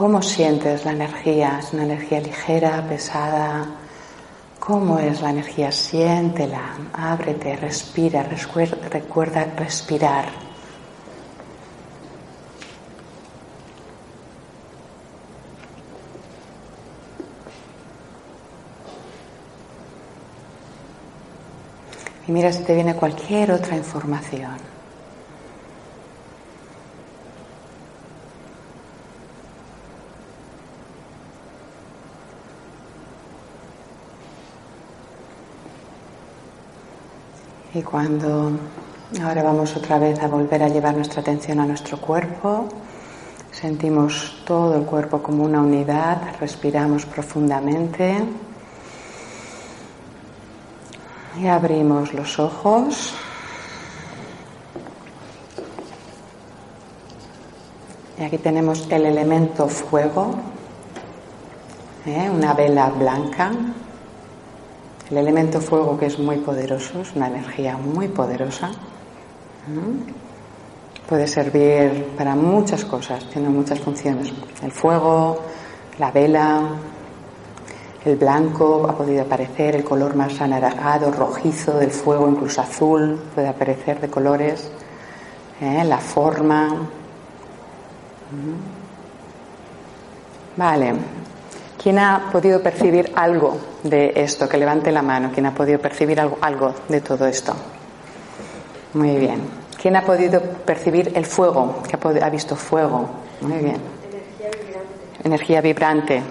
¿Cómo 0.00 0.22
sientes 0.22 0.86
la 0.86 0.92
energía? 0.92 1.58
¿Es 1.58 1.74
una 1.74 1.82
energía 1.82 2.22
ligera, 2.22 2.82
pesada? 2.88 3.66
¿Cómo 4.58 4.98
es 4.98 5.20
la 5.20 5.28
energía? 5.28 5.70
Siéntela, 5.70 6.74
ábrete, 6.94 7.54
respira, 7.56 8.22
recuerda 8.22 9.44
respirar. 9.58 10.24
Y 22.26 22.32
mira 22.32 22.50
si 22.50 22.62
te 22.64 22.74
viene 22.74 22.94
cualquier 22.94 23.52
otra 23.52 23.76
información. 23.76 24.79
Y 37.72 37.82
cuando 37.82 38.50
ahora 39.22 39.44
vamos 39.44 39.76
otra 39.76 40.00
vez 40.00 40.20
a 40.20 40.26
volver 40.26 40.60
a 40.64 40.68
llevar 40.68 40.96
nuestra 40.96 41.20
atención 41.20 41.60
a 41.60 41.66
nuestro 41.66 42.00
cuerpo, 42.00 42.66
sentimos 43.52 44.42
todo 44.44 44.74
el 44.74 44.84
cuerpo 44.84 45.22
como 45.22 45.44
una 45.44 45.60
unidad, 45.60 46.20
respiramos 46.40 47.06
profundamente 47.06 48.24
y 51.40 51.46
abrimos 51.46 52.12
los 52.12 52.40
ojos. 52.40 53.14
Y 58.18 58.24
aquí 58.24 58.38
tenemos 58.38 58.88
el 58.90 59.06
elemento 59.06 59.68
fuego, 59.68 60.34
¿eh? 62.04 62.28
una 62.28 62.52
vela 62.52 62.90
blanca 62.90 63.52
el 65.10 65.18
elemento 65.18 65.60
fuego 65.60 65.98
que 65.98 66.06
es 66.06 66.18
muy 66.18 66.36
poderoso, 66.36 67.00
es 67.00 67.14
una 67.16 67.26
energía 67.26 67.76
muy 67.76 68.08
poderosa. 68.08 68.70
Puede 71.08 71.26
servir 71.26 72.06
para 72.16 72.36
muchas 72.36 72.84
cosas, 72.84 73.24
tiene 73.30 73.48
muchas 73.48 73.80
funciones. 73.80 74.32
El 74.62 74.70
fuego, 74.70 75.40
la 75.98 76.12
vela, 76.12 76.62
el 78.04 78.16
blanco 78.16 78.86
ha 78.88 78.96
podido 78.96 79.22
aparecer, 79.22 79.74
el 79.76 79.84
color 79.84 80.14
más 80.14 80.40
anaranjado, 80.40 81.10
rojizo 81.10 81.78
del 81.78 81.90
fuego, 81.90 82.28
incluso 82.28 82.60
azul, 82.60 83.20
puede 83.34 83.48
aparecer 83.48 84.00
de 84.00 84.08
colores, 84.08 84.70
¿eh? 85.60 85.84
la 85.84 85.98
forma. 85.98 86.88
Vale, 90.56 90.94
¿Quién 91.82 91.98
ha 91.98 92.28
podido 92.30 92.62
percibir 92.62 93.10
algo 93.14 93.56
de 93.82 94.12
esto? 94.14 94.46
Que 94.46 94.58
levante 94.58 94.92
la 94.92 95.00
mano. 95.00 95.30
¿Quién 95.32 95.46
ha 95.46 95.54
podido 95.54 95.78
percibir 95.78 96.20
algo, 96.20 96.74
de 96.88 97.00
todo 97.00 97.26
esto? 97.26 97.54
Muy 98.92 99.16
bien. 99.16 99.40
¿Quién 99.80 99.96
ha 99.96 100.02
podido 100.02 100.42
percibir 100.42 101.10
el 101.14 101.24
fuego? 101.24 101.82
¿Qué 101.88 101.96
ha, 102.22 102.28
visto 102.28 102.54
fuego? 102.54 103.08
Muy 103.40 103.58
bien. 103.58 103.78
Energía 105.24 105.62
vibrante. 105.62 106.22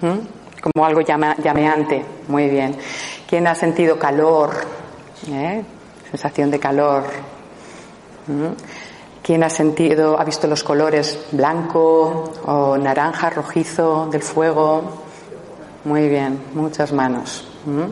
¿Mm? 0.00 0.18
Como 0.60 0.84
algo 0.84 1.00
llameante. 1.02 2.04
Muy 2.26 2.48
bien. 2.48 2.76
¿Quién 3.28 3.46
ha 3.46 3.54
sentido 3.54 4.00
calor? 4.00 4.50
¿Eh? 5.28 5.62
Sensación 6.10 6.50
de 6.50 6.58
calor. 6.58 7.04
¿Mm? 8.26 8.52
¿Quién 9.24 9.42
ha 9.42 9.48
sentido, 9.48 10.20
ha 10.20 10.24
visto 10.24 10.46
los 10.46 10.62
colores 10.62 11.18
blanco 11.32 12.30
o 12.44 12.76
naranja, 12.76 13.30
rojizo 13.30 14.06
del 14.12 14.20
fuego? 14.20 14.82
Muy 15.84 16.10
bien, 16.10 16.38
muchas 16.52 16.92
manos. 16.92 17.48
¿Mm? 17.64 17.84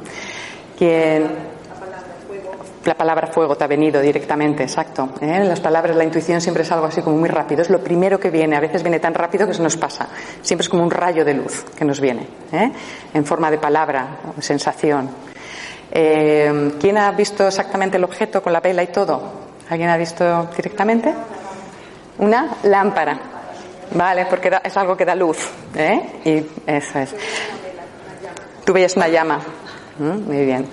¿Quién? 0.76 1.30
La 2.84 2.94
palabra 2.94 3.28
fuego 3.28 3.56
te 3.56 3.64
ha 3.64 3.66
venido 3.66 4.02
directamente, 4.02 4.64
exacto. 4.64 5.08
¿eh? 5.22 5.42
Las 5.42 5.60
palabras, 5.60 5.96
la 5.96 6.04
intuición 6.04 6.42
siempre 6.42 6.64
es 6.64 6.72
algo 6.72 6.84
así 6.84 7.00
como 7.00 7.16
muy 7.16 7.30
rápido. 7.30 7.62
Es 7.62 7.70
lo 7.70 7.82
primero 7.82 8.20
que 8.20 8.28
viene. 8.28 8.54
A 8.54 8.60
veces 8.60 8.82
viene 8.82 9.00
tan 9.00 9.14
rápido 9.14 9.46
que 9.46 9.54
se 9.54 9.62
nos 9.62 9.78
pasa. 9.78 10.08
Siempre 10.42 10.64
es 10.64 10.68
como 10.68 10.82
un 10.82 10.90
rayo 10.90 11.24
de 11.24 11.32
luz 11.32 11.64
que 11.74 11.86
nos 11.86 11.98
viene, 11.98 12.26
¿eh? 12.52 12.70
en 13.14 13.24
forma 13.24 13.50
de 13.50 13.56
palabra, 13.56 14.18
sensación. 14.38 15.08
Eh, 15.90 16.74
¿Quién 16.78 16.98
ha 16.98 17.10
visto 17.12 17.46
exactamente 17.46 17.96
el 17.96 18.04
objeto 18.04 18.42
con 18.42 18.52
la 18.52 18.60
vela 18.60 18.82
y 18.82 18.88
todo? 18.88 19.51
¿Alguien 19.72 19.88
ha 19.88 19.96
visto 19.96 20.50
directamente? 20.54 21.14
Una 22.18 22.56
lámpara. 22.64 23.18
Vale, 23.92 24.26
porque 24.26 24.50
es 24.62 24.76
algo 24.76 24.94
que 24.94 25.06
da 25.06 25.14
luz. 25.14 25.38
¿eh? 25.74 26.20
Y 26.26 26.70
eso 26.70 26.98
es. 26.98 27.14
Tú 28.66 28.74
veías 28.74 28.94
una 28.96 29.08
llama. 29.08 29.40
Mm, 29.98 30.26
muy 30.26 30.44
bien. 30.44 30.68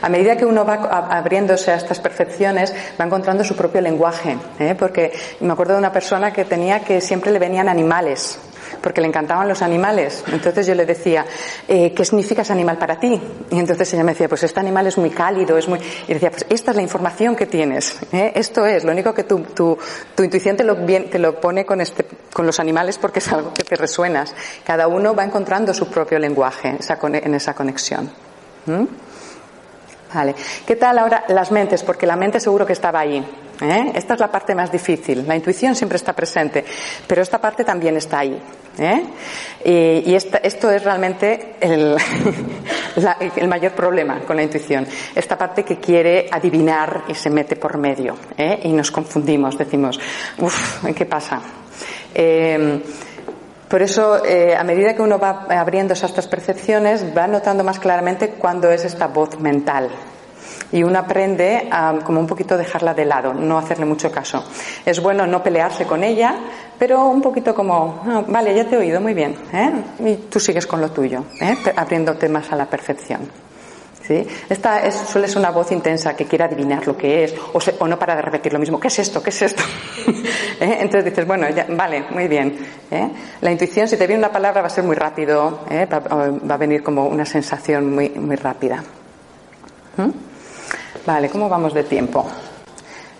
A 0.00 0.08
medida 0.08 0.34
que 0.34 0.46
uno 0.46 0.64
va 0.64 0.76
abriéndose 1.10 1.72
a 1.72 1.74
estas 1.74 2.00
percepciones, 2.00 2.74
va 2.98 3.04
encontrando 3.04 3.44
su 3.44 3.54
propio 3.54 3.82
lenguaje. 3.82 4.38
¿eh? 4.58 4.74
Porque 4.78 5.12
me 5.40 5.52
acuerdo 5.52 5.74
de 5.74 5.80
una 5.80 5.92
persona 5.92 6.32
que 6.32 6.46
tenía 6.46 6.80
que 6.80 7.02
siempre 7.02 7.30
le 7.30 7.38
venían 7.38 7.68
animales 7.68 8.38
porque 8.80 9.00
le 9.00 9.08
encantaban 9.08 9.48
los 9.48 9.62
animales. 9.62 10.24
Entonces 10.32 10.66
yo 10.66 10.74
le 10.74 10.86
decía, 10.86 11.24
eh, 11.66 11.92
¿qué 11.94 12.04
significa 12.04 12.42
ese 12.42 12.52
animal 12.52 12.78
para 12.78 12.98
ti? 12.98 13.20
Y 13.50 13.58
entonces 13.58 13.92
ella 13.94 14.04
me 14.04 14.12
decía, 14.12 14.28
pues 14.28 14.42
este 14.42 14.60
animal 14.60 14.86
es 14.86 14.98
muy 14.98 15.10
cálido, 15.10 15.56
es 15.56 15.68
muy... 15.68 15.78
Y 16.06 16.14
decía, 16.14 16.30
pues 16.30 16.46
esta 16.48 16.70
es 16.70 16.76
la 16.76 16.82
información 16.82 17.36
que 17.36 17.46
tienes, 17.46 17.98
¿eh? 18.12 18.32
esto 18.34 18.66
es, 18.66 18.84
lo 18.84 18.92
único 18.92 19.14
que 19.14 19.24
tu, 19.24 19.40
tu, 19.40 19.78
tu 20.14 20.22
intuición 20.22 20.56
te 20.56 20.64
lo, 20.64 20.76
te 20.76 21.18
lo 21.18 21.40
pone 21.40 21.64
con, 21.64 21.80
este, 21.80 22.04
con 22.32 22.46
los 22.46 22.60
animales 22.60 22.98
porque 22.98 23.18
es 23.18 23.32
algo 23.32 23.52
que 23.52 23.64
te 23.64 23.76
resuenas. 23.76 24.34
Cada 24.64 24.88
uno 24.88 25.14
va 25.14 25.24
encontrando 25.24 25.72
su 25.74 25.88
propio 25.88 26.18
lenguaje 26.18 26.68
en 26.68 27.34
esa 27.34 27.54
conexión. 27.54 28.10
Vale. 30.12 30.34
¿Qué 30.66 30.76
tal 30.76 30.98
ahora 30.98 31.24
las 31.28 31.50
mentes? 31.50 31.82
Porque 31.82 32.06
la 32.06 32.16
mente 32.16 32.40
seguro 32.40 32.64
que 32.64 32.72
estaba 32.72 33.00
ahí. 33.00 33.24
¿Eh? 33.60 33.92
Esta 33.94 34.14
es 34.14 34.20
la 34.20 34.30
parte 34.30 34.54
más 34.54 34.70
difícil. 34.70 35.26
La 35.26 35.36
intuición 35.36 35.74
siempre 35.74 35.96
está 35.96 36.12
presente, 36.12 36.64
pero 37.06 37.22
esta 37.22 37.40
parte 37.40 37.64
también 37.64 37.96
está 37.96 38.20
ahí. 38.20 38.40
¿eh? 38.78 40.02
Y, 40.06 40.14
esto 40.14 40.70
es 40.70 40.84
realmente 40.84 41.56
el, 41.60 41.96
el, 43.36 43.48
mayor 43.48 43.72
problema 43.72 44.20
con 44.20 44.36
la 44.36 44.42
intuición. 44.42 44.86
Esta 45.14 45.36
parte 45.36 45.64
que 45.64 45.78
quiere 45.78 46.28
adivinar 46.30 47.04
y 47.08 47.14
se 47.14 47.30
mete 47.30 47.56
por 47.56 47.78
medio. 47.78 48.16
¿eh? 48.36 48.60
Y 48.64 48.72
nos 48.72 48.90
confundimos, 48.90 49.58
decimos, 49.58 49.98
uff, 50.38 50.84
¿qué 50.94 51.06
pasa? 51.06 51.40
Eh, 52.14 52.80
por 53.68 53.82
eso, 53.82 54.24
eh, 54.24 54.56
a 54.56 54.64
medida 54.64 54.94
que 54.94 55.02
uno 55.02 55.18
va 55.18 55.46
abriendo 55.50 55.92
estas 55.92 56.26
percepciones, 56.26 57.04
va 57.14 57.26
notando 57.26 57.62
más 57.62 57.78
claramente 57.78 58.30
cuándo 58.30 58.70
es 58.70 58.86
esta 58.86 59.08
voz 59.08 59.38
mental. 59.40 59.90
Y 60.72 60.82
uno 60.82 60.98
aprende 60.98 61.68
a 61.70 61.98
como 62.04 62.20
un 62.20 62.26
poquito 62.26 62.56
dejarla 62.56 62.92
de 62.94 63.04
lado, 63.04 63.32
no 63.32 63.58
hacerle 63.58 63.86
mucho 63.86 64.10
caso. 64.10 64.44
Es 64.84 65.00
bueno 65.00 65.26
no 65.26 65.42
pelearse 65.42 65.86
con 65.86 66.04
ella, 66.04 66.34
pero 66.78 67.06
un 67.06 67.20
poquito 67.20 67.54
como, 67.54 68.02
ah, 68.06 68.22
vale, 68.26 68.54
ya 68.54 68.64
te 68.64 68.76
he 68.76 68.78
oído 68.78 69.00
muy 69.00 69.14
bien, 69.14 69.34
¿eh? 69.52 69.72
y 70.00 70.14
tú 70.28 70.38
sigues 70.38 70.66
con 70.66 70.80
lo 70.80 70.90
tuyo, 70.90 71.24
¿eh? 71.40 71.56
abriéndote 71.74 72.28
más 72.28 72.52
a 72.52 72.56
la 72.56 72.66
percepción. 72.66 73.48
¿Sí? 74.06 74.26
Esta 74.48 74.86
es, 74.86 74.94
suele 74.94 75.28
ser 75.28 75.36
una 75.36 75.50
voz 75.50 75.70
intensa 75.70 76.16
que 76.16 76.24
quiere 76.24 76.44
adivinar 76.44 76.86
lo 76.86 76.96
que 76.96 77.24
es 77.24 77.34
o, 77.52 77.86
no 77.86 77.98
para 77.98 78.16
de 78.16 78.22
repetir 78.22 78.54
lo 78.54 78.58
mismo. 78.58 78.80
¿Qué 78.80 78.88
es 78.88 78.98
esto? 79.00 79.22
¿Qué 79.22 79.28
es 79.28 79.42
esto? 79.42 79.62
¿Eh? 80.60 80.78
Entonces 80.80 81.04
dices, 81.04 81.26
bueno, 81.26 81.46
vale, 81.76 82.04
muy 82.08 82.26
bien. 82.26 82.56
¿eh? 82.90 83.10
La 83.42 83.52
intuición, 83.52 83.86
si 83.86 83.98
te 83.98 84.06
viene 84.06 84.20
una 84.20 84.32
palabra, 84.32 84.62
va 84.62 84.68
a 84.68 84.70
ser 84.70 84.84
muy 84.84 84.96
rápido, 84.96 85.60
¿eh? 85.68 85.86
va, 85.92 86.54
a 86.54 86.56
venir 86.56 86.82
como 86.82 87.06
una 87.06 87.26
sensación 87.26 87.94
muy, 87.94 88.08
muy 88.08 88.36
rápida. 88.36 88.82
¿Mm? 89.98 90.27
Vale, 91.06 91.28
¿cómo 91.28 91.48
vamos 91.48 91.74
de 91.74 91.84
tiempo? 91.84 92.28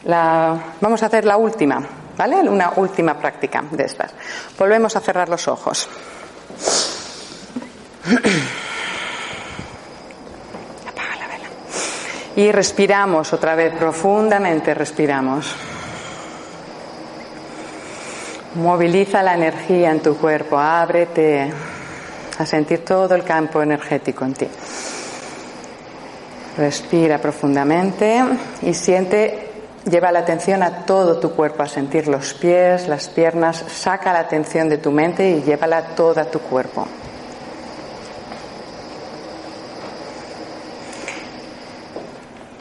vamos 0.05 1.03
a 1.03 1.07
hacer 1.07 1.25
la 1.25 1.37
última, 1.37 1.83
¿vale? 2.17 2.37
Una 2.49 2.73
última 2.77 3.15
práctica 3.19 3.65
de 3.71 3.85
estas. 3.85 4.13
Volvemos 4.59 4.97
a 4.97 5.01
cerrar 5.01 5.29
los 5.29 5.49
ojos. 5.49 5.89
Y 12.39 12.53
respiramos 12.53 13.33
otra 13.33 13.57
vez 13.57 13.75
profundamente, 13.75 14.73
respiramos. 14.73 15.53
Moviliza 18.55 19.25
la 19.25 19.35
energía 19.35 19.91
en 19.91 19.99
tu 20.01 20.17
cuerpo, 20.17 20.57
ábrete 20.57 21.53
a 22.39 22.47
sentir 22.47 22.85
todo 22.85 23.17
el 23.17 23.25
campo 23.25 23.61
energético 23.61 24.25
en 24.25 24.35
ti. 24.35 24.49
Respira 26.59 27.19
profundamente 27.19 28.21
y 28.63 28.75
siente, 28.75 29.49
lleva 29.89 30.11
la 30.11 30.19
atención 30.19 30.65
a 30.65 30.85
todo 30.85 31.21
tu 31.21 31.31
cuerpo, 31.31 31.63
a 31.63 31.69
sentir 31.69 32.09
los 32.09 32.35
pies, 32.35 32.89
las 32.89 33.09
piernas, 33.09 33.65
saca 33.69 34.13
la 34.13 34.19
atención 34.19 34.69
de 34.69 34.79
tu 34.79 34.91
mente 34.91 35.31
y 35.31 35.43
llévala 35.43 35.79
a 35.79 35.83
todo 35.95 36.25
tu 36.27 36.41
cuerpo. 36.41 36.85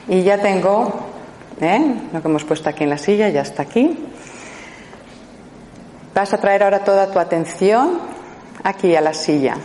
Y 0.08 0.22
ya 0.22 0.38
tengo 0.38 0.94
¿eh? 1.60 1.96
lo 2.14 2.22
que 2.22 2.28
hemos 2.28 2.44
puesto 2.44 2.70
aquí 2.70 2.84
en 2.84 2.92
la 2.92 3.00
silla, 3.00 3.30
ya 3.30 3.42
está 3.42 3.64
aquí. 3.64 3.98
Vas 6.14 6.34
a 6.34 6.38
traer 6.38 6.62
ahora 6.62 6.84
toda 6.84 7.12
tu 7.12 7.18
atención 7.18 8.00
aquí 8.64 8.96
a 8.96 9.02
la 9.02 9.16
silla. 9.16 9.58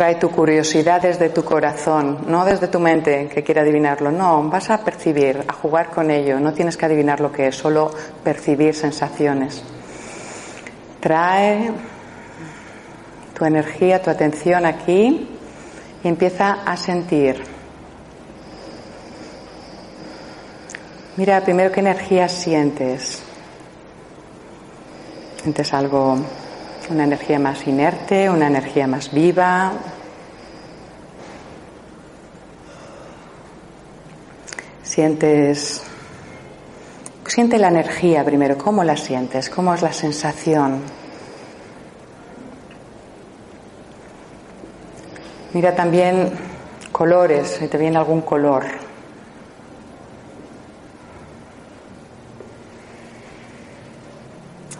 Trae 0.00 0.14
tu 0.14 0.30
curiosidad 0.30 1.02
desde 1.02 1.28
tu 1.28 1.44
corazón, 1.44 2.20
no 2.26 2.46
desde 2.46 2.68
tu 2.68 2.80
mente 2.80 3.28
que 3.28 3.42
quiere 3.42 3.60
adivinarlo. 3.60 4.10
No, 4.10 4.48
vas 4.48 4.70
a 4.70 4.82
percibir, 4.82 5.44
a 5.46 5.52
jugar 5.52 5.90
con 5.90 6.10
ello. 6.10 6.40
No 6.40 6.54
tienes 6.54 6.78
que 6.78 6.86
adivinar 6.86 7.20
lo 7.20 7.30
que 7.30 7.48
es, 7.48 7.54
solo 7.54 7.90
percibir 8.24 8.74
sensaciones. 8.74 9.62
Trae 11.00 11.70
tu 13.34 13.44
energía, 13.44 14.00
tu 14.00 14.08
atención 14.08 14.64
aquí 14.64 15.28
y 16.02 16.08
empieza 16.08 16.62
a 16.64 16.78
sentir. 16.78 17.44
Mira 21.18 21.42
primero 21.42 21.70
qué 21.70 21.80
energía 21.80 22.26
sientes. 22.26 23.22
Sientes 25.42 25.74
algo, 25.74 26.16
una 26.90 27.04
energía 27.04 27.38
más 27.38 27.66
inerte, 27.66 28.28
una 28.28 28.48
energía 28.48 28.86
más 28.86 29.12
viva. 29.12 29.72
Sientes, 34.82 35.82
siente 37.26 37.58
la 37.58 37.68
energía 37.68 38.24
primero, 38.24 38.58
¿cómo 38.58 38.82
la 38.82 38.96
sientes? 38.96 39.48
¿Cómo 39.48 39.72
es 39.72 39.82
la 39.82 39.92
sensación? 39.92 40.82
Mira 45.52 45.74
también 45.74 46.32
colores, 46.90 47.56
si 47.60 47.68
te 47.68 47.78
viene 47.78 47.98
algún 47.98 48.22
color. 48.22 48.64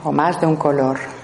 O 0.03 0.11
más 0.11 0.40
de 0.40 0.46
un 0.46 0.57
color. 0.57 1.19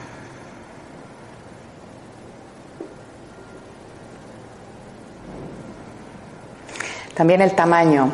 También 7.16 7.40
el 7.40 7.52
tamaño. 7.52 8.10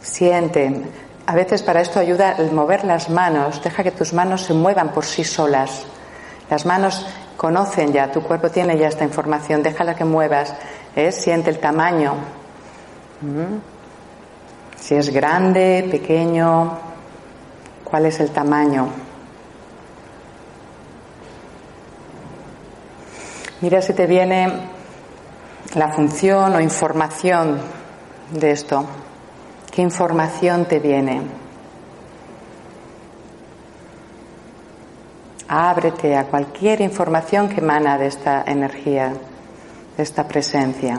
Siente. 0.00 0.82
A 1.26 1.34
veces 1.34 1.62
para 1.62 1.80
esto 1.80 1.98
ayuda 1.98 2.32
el 2.38 2.52
mover 2.52 2.84
las 2.84 3.10
manos. 3.10 3.62
Deja 3.62 3.82
que 3.82 3.90
tus 3.90 4.12
manos 4.12 4.42
se 4.42 4.54
muevan 4.54 4.92
por 4.92 5.04
sí 5.04 5.24
solas. 5.24 5.84
Las 6.48 6.64
manos 6.64 7.04
conocen 7.36 7.92
ya, 7.92 8.10
tu 8.10 8.22
cuerpo 8.22 8.48
tiene 8.50 8.78
ya 8.78 8.88
esta 8.88 9.04
información, 9.04 9.62
déjala 9.62 9.94
que 9.94 10.04
muevas, 10.04 10.54
siente 11.10 11.50
el 11.50 11.58
tamaño. 11.58 12.14
Si 14.78 14.94
es 14.94 15.10
grande, 15.10 15.86
pequeño, 15.90 16.78
cuál 17.84 18.06
es 18.06 18.20
el 18.20 18.30
tamaño. 18.30 18.88
Mira 23.60 23.82
si 23.82 23.92
te 23.92 24.06
viene 24.06 24.75
la 25.74 25.88
función 25.88 26.54
o 26.54 26.60
información 26.60 27.58
de 28.30 28.50
esto. 28.50 28.84
¿Qué 29.70 29.82
información 29.82 30.64
te 30.64 30.78
viene? 30.78 31.22
Ábrete 35.48 36.16
a 36.16 36.24
cualquier 36.24 36.80
información 36.80 37.48
que 37.48 37.60
emana 37.60 37.98
de 37.98 38.06
esta 38.06 38.42
energía, 38.46 39.12
de 39.96 40.02
esta 40.02 40.26
presencia. 40.26 40.98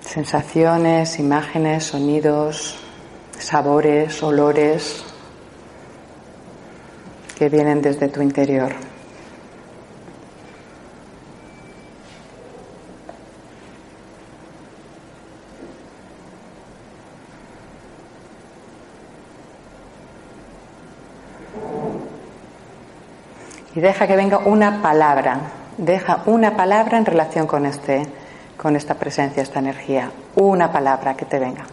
Sensaciones, 0.00 1.18
imágenes, 1.18 1.84
sonidos, 1.84 2.78
sabores, 3.38 4.22
olores 4.22 5.04
que 7.36 7.48
vienen 7.48 7.82
desde 7.82 8.08
tu 8.08 8.22
interior. 8.22 8.95
Y 23.76 23.80
deja 23.80 24.06
que 24.06 24.16
venga 24.16 24.38
una 24.38 24.80
palabra, 24.80 25.38
deja 25.76 26.22
una 26.24 26.56
palabra 26.56 26.96
en 26.96 27.04
relación 27.04 27.46
con 27.46 27.66
este 27.66 28.06
con 28.56 28.74
esta 28.74 28.94
presencia, 28.94 29.42
esta 29.42 29.58
energía, 29.58 30.10
una 30.34 30.72
palabra 30.72 31.14
que 31.14 31.26
te 31.26 31.38
venga. 31.38 31.66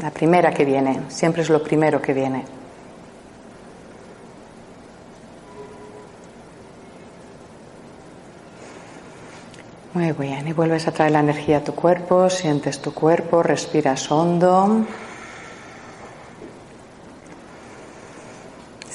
La 0.00 0.10
primera 0.10 0.50
que 0.50 0.64
viene, 0.64 1.02
siempre 1.08 1.42
es 1.42 1.50
lo 1.50 1.62
primero 1.62 2.00
que 2.00 2.14
viene. 2.14 2.46
Muy 9.92 10.12
bien, 10.12 10.48
y 10.48 10.54
vuelves 10.54 10.88
a 10.88 10.92
traer 10.92 11.12
la 11.12 11.20
energía 11.20 11.58
a 11.58 11.64
tu 11.64 11.74
cuerpo, 11.74 12.30
sientes 12.30 12.80
tu 12.80 12.94
cuerpo, 12.94 13.42
respiras 13.42 14.10
hondo. 14.10 14.86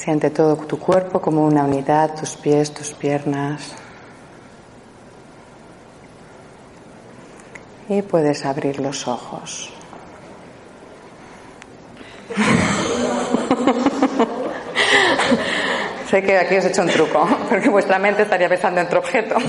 Siente 0.08 0.30
todo 0.30 0.56
tu 0.56 0.80
cuerpo 0.80 1.20
como 1.20 1.46
una 1.46 1.65
unidad, 1.65 2.15
tus 2.15 2.38
pies, 2.38 2.74
tus 2.74 2.93
piernas. 2.93 3.76
Y 7.89 8.02
puedes 8.04 8.46
abrir 8.46 8.80
los 8.80 9.06
ojos. 9.06 9.70
sé 16.10 16.24
que 16.24 16.38
aquí 16.38 16.56
os 16.56 16.63
he 16.63 16.70
hecho 16.70 16.84
un 16.84 16.88
truco, 16.88 17.28
porque 17.50 17.67
vuestra 17.67 18.00
mente 18.00 18.22
estaría 18.22 18.48
pensando 18.48 18.80
en 18.80 18.88
otro 18.88 19.00
objeto. 19.00 19.36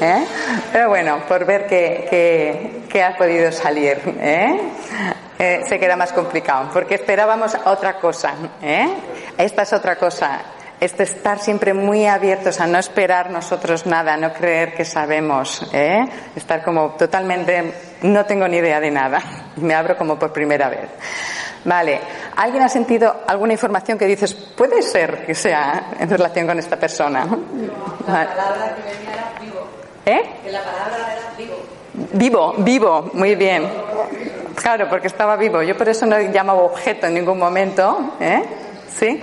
¿Eh? 0.00 0.24
Pero 0.72 0.88
bueno, 0.88 1.22
por 1.28 1.46
ver 1.46 1.68
qué, 1.68 2.82
qué, 2.88 3.04
ha 3.04 3.16
podido 3.16 3.52
salir. 3.52 4.00
¿eh? 4.18 4.58
Eh, 5.44 5.64
se 5.66 5.76
queda 5.76 5.96
más 5.96 6.12
complicado, 6.12 6.70
porque 6.72 6.94
esperábamos 6.94 7.56
otra 7.64 7.98
cosa. 7.98 8.32
¿eh? 8.62 8.86
Esta 9.36 9.62
es 9.62 9.72
otra 9.72 9.96
cosa. 9.96 10.40
Este 10.78 11.02
estar 11.02 11.40
siempre 11.40 11.74
muy 11.74 12.06
abiertos 12.06 12.60
a 12.60 12.68
no 12.68 12.78
esperar 12.78 13.28
nosotros 13.28 13.84
nada, 13.84 14.16
no 14.16 14.32
creer 14.32 14.72
que 14.72 14.84
sabemos, 14.84 15.68
¿eh? 15.72 16.04
estar 16.36 16.62
como 16.62 16.90
totalmente, 16.90 17.74
no 18.02 18.24
tengo 18.24 18.46
ni 18.46 18.58
idea 18.58 18.78
de 18.78 18.92
nada, 18.92 19.20
me 19.56 19.74
abro 19.74 19.96
como 19.96 20.16
por 20.16 20.32
primera 20.32 20.68
vez. 20.68 20.88
Vale, 21.64 22.00
¿alguien 22.36 22.62
ha 22.62 22.68
sentido 22.68 23.22
alguna 23.26 23.54
información 23.54 23.98
que 23.98 24.06
dices, 24.06 24.34
puede 24.34 24.80
ser 24.80 25.26
que 25.26 25.34
sea 25.34 25.88
en 25.98 26.08
relación 26.08 26.46
con 26.46 26.60
esta 26.60 26.76
persona? 26.76 27.26
La 28.06 28.28
palabra 28.28 28.76
que 28.76 28.82
venía 28.82 29.12
era 29.12 29.32
vivo. 29.40 29.66
¿Eh? 30.06 30.22
Que 30.44 30.52
la 30.52 30.62
palabra 30.62 31.16
era 31.16 31.36
vivo. 31.36 31.56
Vivo, 32.12 32.54
vivo, 32.58 33.10
muy 33.14 33.34
bien. 33.34 33.68
Claro, 34.54 34.88
porque 34.88 35.06
estaba 35.06 35.36
vivo. 35.36 35.62
Yo 35.62 35.76
por 35.76 35.88
eso 35.88 36.06
no 36.06 36.16
he 36.16 36.30
llamado 36.32 36.64
objeto 36.64 37.06
en 37.06 37.14
ningún 37.14 37.38
momento. 37.38 38.14
¿eh? 38.20 38.42
¿Sí? 38.88 39.22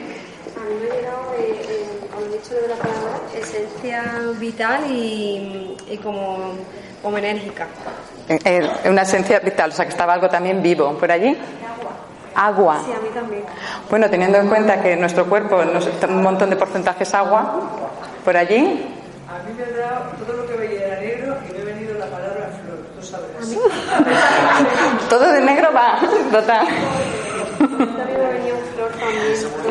dicho 2.39 2.55
de 2.55 2.67
la 2.69 2.75
palabra, 2.75 3.19
esencia 3.35 4.03
vital 4.39 4.89
y, 4.89 5.75
y 5.89 5.97
como, 5.97 6.53
como 7.01 7.17
enérgica. 7.17 7.67
Eh, 8.27 8.39
eh, 8.45 8.89
una 8.89 9.01
esencia 9.01 9.39
vital, 9.39 9.71
o 9.71 9.73
sea 9.73 9.85
que 9.85 9.91
estaba 9.91 10.13
algo 10.13 10.29
también 10.29 10.61
vivo. 10.61 10.97
¿Por 10.97 11.11
allí? 11.11 11.37
Agua. 12.35 12.81
Sí, 12.85 12.93
a 12.93 12.99
mí 12.99 13.09
también. 13.13 13.43
Bueno, 13.89 14.09
teniendo 14.09 14.37
en 14.37 14.47
cuenta 14.47 14.81
que 14.81 14.95
nuestro 14.95 15.25
cuerpo 15.25 15.61
es 15.61 16.03
un 16.07 16.21
montón 16.21 16.49
de 16.49 16.55
porcentajes 16.55 17.13
agua, 17.13 17.59
por 18.23 18.37
allí, 18.37 18.95
A 19.27 19.39
mí 19.43 19.53
me 19.57 19.63
ha 19.63 19.87
dado 19.87 20.11
todo 20.25 20.37
lo 20.37 20.47
que 20.47 20.55
veía 20.55 20.87
era 20.87 20.99
negro 21.01 21.37
y 21.49 21.53
me 21.53 21.61
ha 21.61 21.65
venido 21.65 21.97
la 21.99 22.05
palabra 22.05 22.51
flor, 22.61 22.79
tú 22.95 23.05
sabes. 23.05 23.29
todo 25.09 25.31
de 25.31 25.41
negro 25.41 25.69
va, 25.73 25.99
total. 26.31 26.67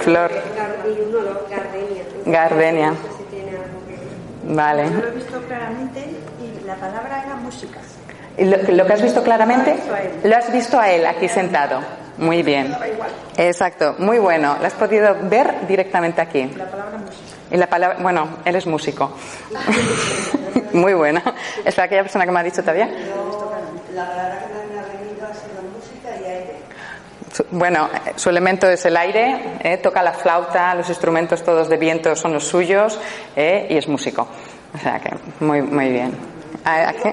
Flor 0.00 0.30
gardenia. 2.26 2.94
Vale. 4.44 4.84
Yo 4.90 4.90
lo 5.00 5.08
he 5.08 5.10
visto 5.10 5.40
claramente 5.42 6.00
y 6.40 6.66
la 6.66 6.74
palabra 6.76 7.22
era 7.26 7.36
música. 7.36 7.78
¿Y 8.36 8.44
lo, 8.44 8.56
lo 8.56 8.86
que 8.86 8.92
has 8.92 9.02
visto 9.02 9.22
claramente? 9.22 9.76
Lo 10.24 10.36
has 10.36 10.50
visto 10.52 10.78
a 10.78 10.90
él 10.90 11.04
aquí 11.06 11.28
sentado. 11.28 11.80
Muy 12.18 12.42
bien. 12.42 12.74
Exacto, 13.36 13.94
muy 13.98 14.18
bueno. 14.18 14.56
Lo 14.60 14.66
has 14.66 14.74
podido 14.74 15.14
ver 15.22 15.66
directamente 15.68 16.20
aquí. 16.20 16.44
La 16.56 16.64
palabra 16.66 16.98
música. 16.98 17.22
Y 17.50 17.56
la 17.56 17.66
palabra, 17.66 17.98
bueno, 18.00 18.28
él 18.44 18.56
es 18.56 18.66
músico. 18.66 19.12
Muy 20.74 20.92
buena. 20.92 21.22
Es 21.64 21.78
aquella 21.78 22.02
persona 22.02 22.26
que 22.26 22.30
me 22.32 22.40
ha 22.40 22.42
dicho 22.42 22.60
todavía. 22.60 22.86
La 23.94 24.04
palabra 24.06 24.38
que 24.40 24.74
me 24.74 24.80
ha 24.80 24.82
venido 24.84 25.26
ha 25.26 25.32
sido 25.32 25.62
música 25.74 26.10
y 26.20 26.24
aire. 26.30 26.56
Su- 27.27 27.27
Bueno, 27.50 27.88
su 28.16 28.30
elemento 28.30 28.68
es 28.68 28.84
el 28.86 28.96
aire, 28.96 29.58
eh, 29.62 29.76
toca 29.78 30.02
la 30.02 30.12
flauta, 30.12 30.74
los 30.74 30.88
instrumentos 30.88 31.42
todos 31.42 31.68
de 31.68 31.76
viento 31.76 32.14
son 32.16 32.32
los 32.32 32.44
suyos 32.46 32.98
eh, 33.36 33.66
y 33.70 33.76
es 33.76 33.88
músico. 33.88 34.26
O 34.74 34.78
sea 34.78 34.98
que 35.00 35.10
muy, 35.44 35.62
muy 35.62 35.88
bien. 35.90 36.12
¿A- 36.64 36.88
a 36.90 36.92
qué? 36.92 37.12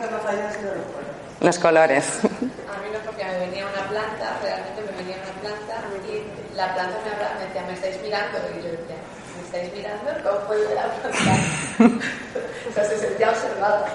Los 1.42 1.60
colores. 1.60 2.20
A 2.24 2.28
mí 2.28 2.90
no 2.92 3.00
porque 3.06 3.24
me 3.26 3.40
venía 3.48 3.66
una 3.66 3.88
planta, 3.90 4.38
realmente 4.42 4.82
me 4.92 4.98
venía 5.04 5.16
una 5.18 5.42
planta 5.42 5.76
y 6.10 6.56
la 6.56 6.74
planta 6.74 6.98
me, 7.06 7.12
hablaba, 7.12 7.36
me 7.40 7.46
decía, 7.46 7.64
me 7.68 7.74
estáis 7.74 8.02
mirando. 8.02 8.38
Y 8.58 8.64
yo 8.64 8.72
decía, 8.72 8.96
¿me 9.38 9.44
estáis 9.46 9.74
mirando? 9.74 10.30
¿Cómo 10.30 10.48
puedo 10.48 10.68
ver 10.68 10.76
la 10.76 10.84
planta? 10.84 11.98
o 12.70 12.74
sea, 12.74 12.84
se 12.86 12.98
sentía 12.98 13.30
observada. 13.30 13.86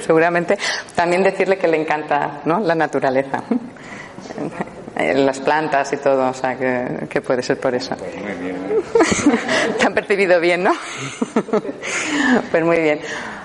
Seguramente 0.06 0.58
también 0.94 1.22
decirle 1.22 1.58
que 1.58 1.68
le 1.68 1.80
encanta 1.80 2.40
¿no? 2.44 2.58
la 2.60 2.74
naturaleza. 2.74 3.42
Eh, 5.00 5.14
Las 5.14 5.40
plantas 5.40 5.92
y 5.92 5.96
todo, 5.96 6.28
o 6.28 6.34
sea 6.34 6.56
que, 6.56 7.06
que 7.08 7.20
puede 7.20 7.42
ser 7.42 7.58
por 7.58 7.74
eso. 7.74 7.96
Te 9.78 9.86
han 9.86 9.94
percibido 9.94 10.38
bien, 10.40 10.62
¿no? 10.64 10.72
Pues 12.50 12.64
muy 12.64 12.78
bien. 12.78 13.00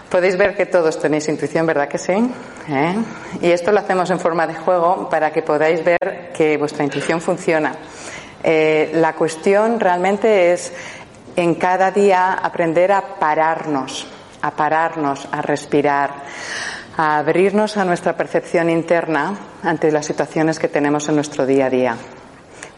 Podéis 0.10 0.38
ver 0.38 0.56
que 0.56 0.66
todos 0.66 1.00
tenéis 1.00 1.28
intuición, 1.28 1.66
¿verdad 1.66 1.88
que 1.88 1.98
sí? 1.98 2.14
¿Eh? 2.70 2.96
Y 3.42 3.50
esto 3.52 3.72
lo 3.72 3.80
hacemos 3.80 4.10
en 4.12 4.20
forma 4.20 4.46
de 4.48 4.54
juego 4.54 5.10
para 5.10 5.32
que 5.32 5.42
podáis 5.42 5.84
ver 5.84 6.32
que 6.36 6.58
vuestra 6.58 6.84
intuición 6.84 7.20
funciona. 7.20 7.74
Eh, 8.44 8.92
la 8.94 9.14
cuestión 9.14 9.80
realmente 9.80 10.54
es 10.54 10.72
en 11.36 11.56
cada 11.56 11.92
día 11.92 12.34
aprender 12.34 12.92
a 12.92 13.02
pararnos, 13.20 14.08
a 14.42 14.52
pararnos, 14.52 15.28
a 15.32 15.42
respirar, 15.42 16.12
a 16.98 17.18
abrirnos 17.18 17.78
a 17.78 17.86
nuestra 17.86 18.16
percepción 18.16 18.70
interna 18.70 19.38
ante 19.64 19.92
las 19.92 20.06
situaciones 20.06 20.60
que 20.60 20.68
tenemos 20.68 21.08
en 21.10 21.16
nuestro 21.16 21.46
día 21.46 21.66
a 21.66 21.70
día 21.70 21.98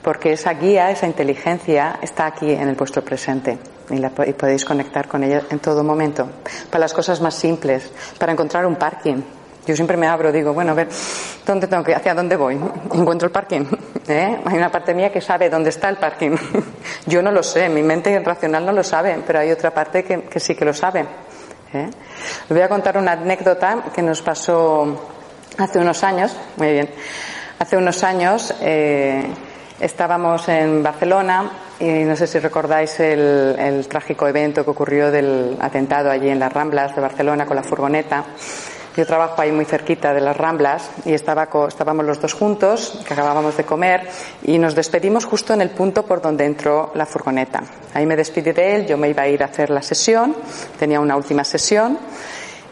porque 0.08 0.32
esa 0.32 0.54
guía, 0.54 0.90
esa 0.90 1.06
inteligencia 1.06 2.00
está 2.02 2.28
aquí 2.28 2.50
en 2.50 2.70
el 2.70 2.76
vuestro 2.76 3.02
presente 3.04 3.58
y, 3.90 3.98
la 3.98 4.10
y 4.26 4.32
podéis 4.32 4.64
conectar 4.64 5.06
con 5.06 5.22
ella 5.22 5.42
en 5.50 5.60
todo 5.60 5.84
momento. 5.84 6.30
Para 6.70 6.80
las 6.80 6.94
cosas 6.94 7.20
más 7.20 7.36
simples, 7.36 7.92
para 8.18 8.32
encontrar 8.32 8.66
un 8.66 8.78
parking. 8.78 9.22
Yo 9.66 9.76
siempre 9.76 9.98
me 9.98 10.08
abro, 10.08 10.32
digo, 10.32 10.54
bueno, 10.54 10.74
ver, 10.74 10.88
¿dónde 11.46 11.68
tengo 11.68 11.84
que, 11.84 11.94
¿hacia 11.94 12.14
dónde 12.14 12.38
voy? 12.38 12.58
Encuentro 12.94 13.26
el 13.26 13.34
parking. 13.34 13.66
¿eh? 14.08 14.40
Hay 14.46 14.58
una 14.58 14.72
parte 14.72 14.94
mía 14.94 15.12
que 15.12 15.20
sabe 15.20 15.50
dónde 15.50 15.72
está 15.72 15.90
el 15.90 15.98
parking. 15.98 16.38
Yo 17.06 17.22
no 17.22 17.30
lo 17.30 17.44
sé, 17.44 17.68
mi 17.68 17.84
mente 17.84 18.18
racional 18.20 18.66
no 18.66 18.72
lo 18.72 18.84
sabe, 18.84 19.22
pero 19.28 19.40
hay 19.40 19.52
otra 19.52 19.72
parte 19.72 20.06
que, 20.06 20.22
que 20.22 20.40
sí 20.40 20.56
que 20.56 20.64
lo 20.64 20.74
sabe. 20.74 21.06
¿Eh? 21.74 21.90
Os 22.44 22.50
voy 22.50 22.62
a 22.62 22.70
contar 22.70 22.98
una 22.98 23.14
anécdota 23.14 23.86
que 23.94 24.02
nos 24.02 24.22
pasó 24.22 25.10
hace 25.58 25.80
unos 25.80 26.04
años. 26.04 26.36
Muy 26.58 26.72
bien. 26.72 26.90
Hace 27.60 27.78
unos 27.78 28.04
años 28.04 28.54
eh, 28.62 29.26
estábamos 29.80 30.48
en 30.50 30.84
Barcelona 30.84 31.52
y 31.80 32.04
no 32.04 32.16
sé 32.16 32.28
si 32.28 32.40
recordáis 32.40 33.00
el, 33.00 33.56
el 33.58 33.88
trágico 33.88 34.28
evento 34.28 34.64
que 34.64 34.72
ocurrió 34.72 35.12
del 35.12 35.58
atentado 35.60 36.10
allí 36.10 36.30
en 36.30 36.40
las 36.40 36.52
Ramblas 36.54 36.96
de 36.96 37.02
Barcelona 37.02 37.46
con 37.46 37.56
la 37.56 37.64
furgoneta. 37.64 38.24
Yo 38.98 39.06
trabajo 39.06 39.40
ahí 39.40 39.52
muy 39.52 39.66
cerquita 39.66 40.12
de 40.12 40.22
las 40.22 40.36
Ramblas 40.36 40.90
y 41.06 41.14
estábamos 41.14 42.04
los 42.04 42.20
dos 42.20 42.34
juntos, 42.34 43.00
que 43.08 43.14
acabábamos 43.14 43.56
de 43.56 43.64
comer, 43.64 44.10
y 44.42 44.58
nos 44.58 44.74
despedimos 44.74 45.24
justo 45.24 45.54
en 45.54 45.62
el 45.62 45.70
punto 45.70 46.04
por 46.04 46.20
donde 46.20 46.46
entró 46.46 46.92
la 46.96 47.06
furgoneta. 47.06 47.62
Ahí 47.94 48.08
me 48.08 48.16
despedí 48.16 48.54
de 48.54 48.76
él, 48.76 48.88
yo 48.88 48.98
me 48.98 49.08
iba 49.10 49.22
a 49.22 49.28
ir 49.28 49.44
a 49.44 49.46
hacer 49.46 49.70
la 49.70 49.84
sesión, 49.84 50.36
tenía 50.80 51.00
una 51.00 51.16
última 51.16 51.44
sesión, 51.44 52.00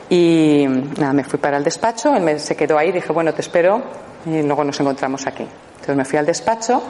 y 0.09 0.65
nada, 0.97 1.13
me 1.13 1.23
fui 1.23 1.37
para 1.37 1.57
el 1.57 1.63
despacho, 1.63 2.15
él 2.15 2.23
me, 2.23 2.39
se 2.39 2.55
quedó 2.55 2.79
ahí, 2.79 2.91
dije, 2.91 3.13
bueno, 3.13 3.31
te 3.31 3.41
espero, 3.41 3.83
y 4.25 4.41
luego 4.41 4.63
nos 4.63 4.79
encontramos 4.79 5.27
aquí. 5.27 5.45
Entonces 5.75 5.95
me 5.95 6.05
fui 6.05 6.17
al 6.17 6.25
despacho, 6.25 6.81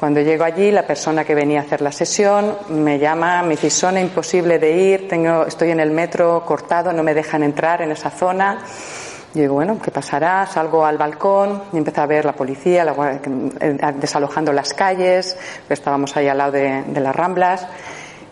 cuando 0.00 0.22
llego 0.22 0.44
allí, 0.44 0.70
la 0.70 0.86
persona 0.86 1.26
que 1.26 1.34
venía 1.34 1.60
a 1.60 1.62
hacer 1.62 1.82
la 1.82 1.92
sesión 1.92 2.56
me 2.70 2.98
llama, 2.98 3.42
me 3.42 3.50
dice, 3.50 3.68
zona 3.68 4.00
imposible 4.00 4.58
de 4.58 4.72
ir, 4.72 5.06
tengo, 5.06 5.44
estoy 5.44 5.72
en 5.72 5.78
el 5.78 5.90
metro 5.90 6.42
cortado, 6.46 6.90
no 6.90 7.02
me 7.02 7.12
dejan 7.12 7.42
entrar 7.42 7.82
en 7.82 7.90
esa 7.90 8.08
zona. 8.08 8.64
Yo 9.34 9.42
digo, 9.42 9.54
bueno, 9.56 9.78
¿qué 9.78 9.90
pasará? 9.90 10.46
Salgo 10.46 10.86
al 10.86 10.96
balcón 10.96 11.64
y 11.74 11.76
empecé 11.76 12.00
a 12.00 12.06
ver 12.06 12.24
la 12.24 12.32
policía 12.32 12.82
la 12.82 13.20
eh, 13.60 13.76
desalojando 13.96 14.54
las 14.54 14.72
calles, 14.72 15.36
estábamos 15.68 16.16
ahí 16.16 16.28
al 16.28 16.38
lado 16.38 16.52
de, 16.52 16.82
de 16.82 17.00
las 17.00 17.14
ramblas. 17.14 17.66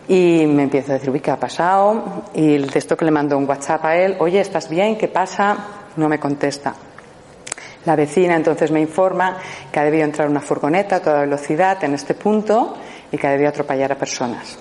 Y 0.07 0.47
me 0.47 0.63
empiezo 0.63 0.93
a 0.93 0.95
decir, 0.95 1.11
uy, 1.11 1.19
¿qué 1.19 1.29
ha 1.29 1.37
pasado? 1.37 2.23
Y 2.33 2.57
de 2.57 2.79
esto 2.79 2.97
que 2.97 3.05
le 3.05 3.11
mando 3.11 3.37
un 3.37 3.47
WhatsApp 3.47 3.85
a 3.85 3.95
él, 3.95 4.15
oye, 4.17 4.39
¿estás 4.41 4.69
bien? 4.69 4.97
¿Qué 4.97 5.07
pasa? 5.07 5.55
No 5.97 6.09
me 6.09 6.19
contesta. 6.19 6.73
La 7.89 7.95
vecina 7.95 8.35
entonces 8.35 8.69
me 8.69 8.79
informa 8.81 9.37
que 9.71 9.79
ha 9.79 9.83
debido 9.83 10.03
entrar 10.03 10.29
una 10.29 10.41
furgoneta 10.41 10.97
a 10.97 10.99
toda 10.99 11.21
velocidad 11.21 11.83
en 11.83 11.95
este 11.95 12.13
punto 12.13 12.77
y 13.11 13.17
que 13.17 13.25
ha 13.25 13.31
debido 13.31 13.49
atropellar 13.49 13.91
a 13.91 13.95
personas. 13.95 14.59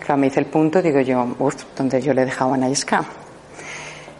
Claro, 0.00 0.16
me 0.16 0.26
dice 0.26 0.40
el 0.40 0.46
punto, 0.46 0.82
digo 0.82 0.98
yo, 1.00 1.36
uff, 1.38 1.54
donde 1.76 2.02
yo 2.02 2.12
le 2.12 2.22
he 2.22 2.24
dejado 2.24 2.54
a 2.54 2.56
Nayesca. 2.56 3.04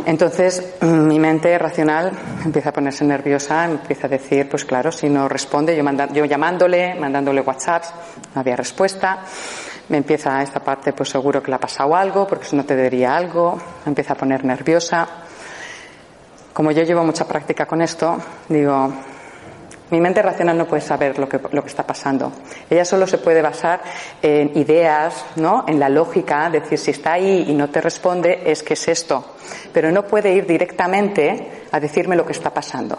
Entonces, 0.04 0.74
mm, 0.80 0.86
mi 1.08 1.18
mente 1.18 1.58
racional 1.58 2.12
empieza 2.44 2.68
a 2.68 2.72
ponerse 2.72 3.04
nerviosa, 3.04 3.64
empieza 3.64 4.06
a 4.06 4.10
decir, 4.10 4.48
pues 4.48 4.64
claro, 4.64 4.92
si 4.92 5.08
no 5.08 5.28
responde, 5.28 5.76
yo, 5.76 5.82
manda- 5.82 6.06
yo 6.12 6.24
llamándole, 6.24 6.94
mandándole 6.94 7.40
WhatsApps, 7.40 7.92
no 8.32 8.40
había 8.42 8.54
respuesta. 8.54 9.24
Me 9.88 9.96
empieza 9.96 10.40
esta 10.40 10.60
parte, 10.60 10.92
pues 10.92 11.08
seguro 11.08 11.42
que 11.42 11.50
le 11.50 11.56
ha 11.56 11.60
pasado 11.60 11.96
algo, 11.96 12.28
porque 12.28 12.44
si 12.46 12.54
no 12.54 12.64
te 12.64 12.76
diría 12.76 13.16
algo. 13.16 13.56
Me 13.84 13.90
empieza 13.90 14.12
a 14.12 14.16
poner 14.16 14.44
nerviosa. 14.44 15.08
Como 16.56 16.70
yo 16.70 16.84
llevo 16.84 17.04
mucha 17.04 17.28
práctica 17.28 17.66
con 17.66 17.82
esto, 17.82 18.16
digo, 18.48 18.90
mi 19.90 20.00
mente 20.00 20.22
racional 20.22 20.56
no 20.56 20.66
puede 20.66 20.80
saber 20.80 21.18
lo 21.18 21.28
que, 21.28 21.38
está 21.66 21.86
pasando. 21.86 22.32
Ella 22.70 22.82
solo 22.82 23.06
se 23.06 23.18
puede 23.18 23.42
basar 23.42 23.82
en 24.22 24.56
ideas, 24.56 25.22
¿no? 25.36 25.66
En 25.68 25.78
la 25.78 25.90
lógica, 25.90 26.48
decir 26.48 26.78
si 26.78 26.92
está 26.92 27.12
ahí 27.12 27.44
y 27.46 27.52
no 27.52 27.68
te 27.68 27.82
responde, 27.82 28.40
es 28.46 28.62
que 28.62 28.72
es 28.72 28.88
esto. 28.88 29.36
Pero 29.70 29.92
no 29.92 30.06
puede 30.06 30.32
ir 30.32 30.46
directamente 30.46 31.66
a 31.72 31.78
decirme 31.78 32.16
lo 32.16 32.24
que 32.24 32.32
está 32.32 32.48
pasando. 32.48 32.96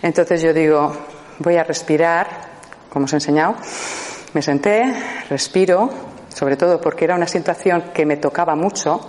Entonces 0.00 0.40
yo 0.40 0.54
digo, 0.54 0.92
voy 1.40 1.56
a 1.56 1.64
respirar, 1.64 2.28
como 2.88 3.06
os 3.06 3.12
he 3.12 3.16
enseñado. 3.16 3.56
Me 4.32 4.42
senté, 4.42 4.94
respiro, 5.28 5.90
sobre 6.32 6.56
todo 6.56 6.80
porque 6.80 7.04
era 7.04 7.16
una 7.16 7.26
situación 7.26 7.86
que 7.92 8.06
me 8.06 8.16
tocaba 8.16 8.54
mucho. 8.54 9.00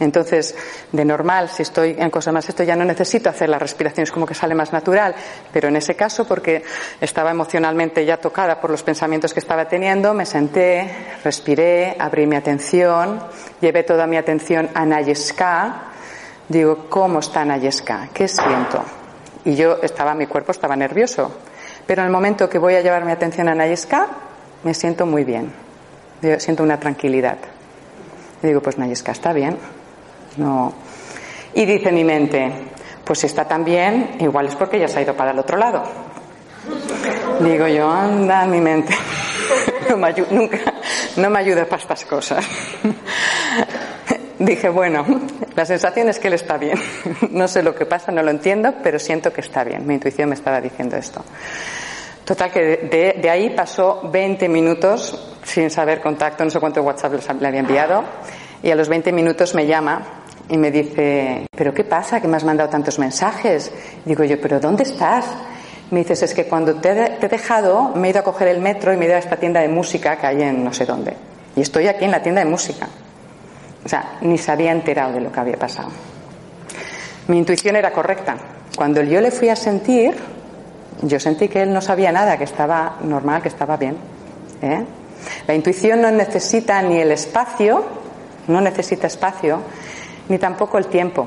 Entonces, 0.00 0.56
de 0.90 1.04
normal, 1.04 1.48
si 1.48 1.62
estoy 1.62 1.94
en 1.96 2.10
cosas 2.10 2.34
más, 2.34 2.48
esto 2.48 2.64
ya 2.64 2.74
no 2.74 2.84
necesito 2.84 3.30
hacer 3.30 3.48
la 3.48 3.58
respiración, 3.58 4.02
es 4.02 4.10
como 4.10 4.26
que 4.26 4.34
sale 4.34 4.54
más 4.54 4.72
natural. 4.72 5.14
Pero 5.52 5.68
en 5.68 5.76
ese 5.76 5.94
caso, 5.94 6.26
porque 6.26 6.64
estaba 7.00 7.30
emocionalmente 7.30 8.04
ya 8.04 8.16
tocada 8.16 8.60
por 8.60 8.70
los 8.70 8.82
pensamientos 8.82 9.32
que 9.32 9.40
estaba 9.40 9.68
teniendo, 9.68 10.12
me 10.12 10.26
senté, 10.26 10.90
respiré, 11.22 11.96
abrí 11.98 12.26
mi 12.26 12.36
atención, 12.36 13.22
llevé 13.60 13.84
toda 13.84 14.06
mi 14.06 14.16
atención 14.16 14.68
a 14.74 14.84
Nayeska. 14.84 15.82
Digo, 16.48 16.86
¿cómo 16.88 17.20
está 17.20 17.44
Nayeska? 17.44 18.08
¿Qué 18.12 18.26
siento? 18.26 18.84
Y 19.44 19.54
yo 19.54 19.78
estaba, 19.80 20.14
mi 20.14 20.26
cuerpo 20.26 20.50
estaba 20.50 20.74
nervioso. 20.74 21.30
Pero 21.86 22.02
en 22.02 22.06
el 22.06 22.12
momento 22.12 22.48
que 22.48 22.58
voy 22.58 22.74
a 22.74 22.80
llevar 22.80 23.04
mi 23.04 23.12
atención 23.12 23.48
a 23.48 23.54
Nayeska, 23.54 24.08
me 24.64 24.74
siento 24.74 25.06
muy 25.06 25.22
bien. 25.22 25.52
Yo 26.20 26.40
siento 26.40 26.62
una 26.62 26.80
tranquilidad. 26.80 27.36
Y 28.42 28.48
digo, 28.48 28.60
pues 28.60 28.76
Nayeska 28.76 29.12
está 29.12 29.32
bien. 29.32 29.56
No. 30.36 30.72
Y 31.54 31.64
dice 31.64 31.92
mi 31.92 32.04
mente, 32.04 32.50
pues 33.04 33.20
si 33.20 33.26
está 33.26 33.46
tan 33.46 33.64
bien, 33.64 34.16
igual 34.20 34.46
es 34.46 34.56
porque 34.56 34.78
ya 34.78 34.88
se 34.88 34.98
ha 34.98 35.02
ido 35.02 35.14
para 35.14 35.30
el 35.30 35.38
otro 35.38 35.56
lado. 35.56 35.82
Digo 37.40 37.66
yo, 37.68 37.90
anda, 37.90 38.46
mi 38.46 38.60
mente. 38.60 38.94
No 39.90 39.98
me 39.98 40.08
ayu- 40.14 40.26
nunca, 40.30 40.56
no 41.18 41.28
me 41.28 41.38
ayuda 41.40 41.66
para 41.66 41.82
estas 41.82 42.06
cosas. 42.06 42.42
Dije, 44.38 44.68
bueno, 44.70 45.04
la 45.54 45.64
sensación 45.66 46.08
es 46.08 46.18
que 46.18 46.28
él 46.28 46.34
está 46.34 46.56
bien. 46.56 46.78
No 47.30 47.46
sé 47.48 47.62
lo 47.62 47.74
que 47.74 47.84
pasa, 47.86 48.10
no 48.10 48.22
lo 48.22 48.30
entiendo, 48.30 48.74
pero 48.82 48.98
siento 48.98 49.30
que 49.32 49.42
está 49.42 49.62
bien. 49.62 49.86
Mi 49.86 49.94
intuición 49.94 50.30
me 50.30 50.34
estaba 50.34 50.60
diciendo 50.60 50.96
esto. 50.96 51.22
Total, 52.24 52.50
que 52.50 52.60
de, 52.90 53.18
de 53.20 53.30
ahí 53.30 53.50
pasó 53.50 54.00
20 54.10 54.48
minutos 54.48 55.36
sin 55.44 55.70
saber 55.70 56.00
contacto, 56.00 56.42
no 56.44 56.50
sé 56.50 56.58
cuánto 56.58 56.82
WhatsApp 56.82 57.12
le 57.40 57.46
había 57.48 57.60
enviado, 57.60 58.02
y 58.62 58.70
a 58.70 58.74
los 58.74 58.88
20 58.88 59.12
minutos 59.12 59.54
me 59.54 59.66
llama 59.66 60.23
y 60.48 60.56
me 60.58 60.70
dice, 60.70 61.46
¿pero 61.56 61.72
qué 61.72 61.84
pasa? 61.84 62.20
Que 62.20 62.28
me 62.28 62.36
has 62.36 62.44
mandado 62.44 62.68
tantos 62.68 62.98
mensajes. 62.98 63.72
Digo 64.04 64.24
yo, 64.24 64.40
¿pero 64.40 64.60
dónde 64.60 64.82
estás? 64.82 65.26
Me 65.90 66.00
dices, 66.00 66.22
es 66.22 66.34
que 66.34 66.46
cuando 66.46 66.74
te, 66.76 66.90
he 66.90 67.28
dejado, 67.28 67.92
me 67.94 68.08
he 68.08 68.10
ido 68.10 68.20
a 68.20 68.24
coger 68.24 68.48
el 68.48 68.60
metro 68.60 68.92
y 68.92 68.96
me 68.96 69.04
he 69.04 69.08
ido 69.08 69.16
a 69.16 69.20
esta 69.20 69.36
tienda 69.36 69.60
de 69.60 69.68
música 69.68 70.16
que 70.16 70.26
hay 70.26 70.42
en 70.42 70.64
no 70.64 70.72
sé 70.72 70.84
dónde. 70.84 71.14
Y 71.56 71.60
estoy 71.60 71.88
aquí 71.88 72.04
en 72.04 72.10
la 72.10 72.22
tienda 72.22 72.42
de 72.42 72.50
música. 72.50 72.88
O 73.84 73.88
sea, 73.88 74.18
ni 74.22 74.38
se 74.38 74.50
había 74.50 74.72
enterado 74.72 75.12
de 75.12 75.20
lo 75.20 75.30
que 75.30 75.40
había 75.40 75.56
pasado. 75.56 75.90
Mi 77.28 77.38
intuición 77.38 77.76
era 77.76 77.92
correcta. 77.92 78.36
Cuando 78.76 79.02
yo 79.02 79.20
le 79.20 79.30
fui 79.30 79.48
a 79.48 79.56
sentir, 79.56 80.14
yo 81.02 81.20
sentí 81.20 81.48
que 81.48 81.62
él 81.62 81.72
no 81.72 81.80
sabía 81.80 82.12
nada, 82.12 82.36
que 82.36 82.44
estaba 82.44 82.96
normal, 83.02 83.40
que 83.42 83.48
estaba 83.48 83.76
bien. 83.76 83.96
¿eh? 84.62 84.84
La 85.46 85.54
intuición 85.54 86.02
no 86.02 86.10
necesita 86.10 86.82
ni 86.82 86.98
el 86.98 87.12
espacio, 87.12 87.84
no 88.48 88.60
necesita 88.60 89.06
espacio, 89.06 89.60
ni 90.28 90.38
tampoco 90.38 90.78
el 90.78 90.86
tiempo, 90.86 91.26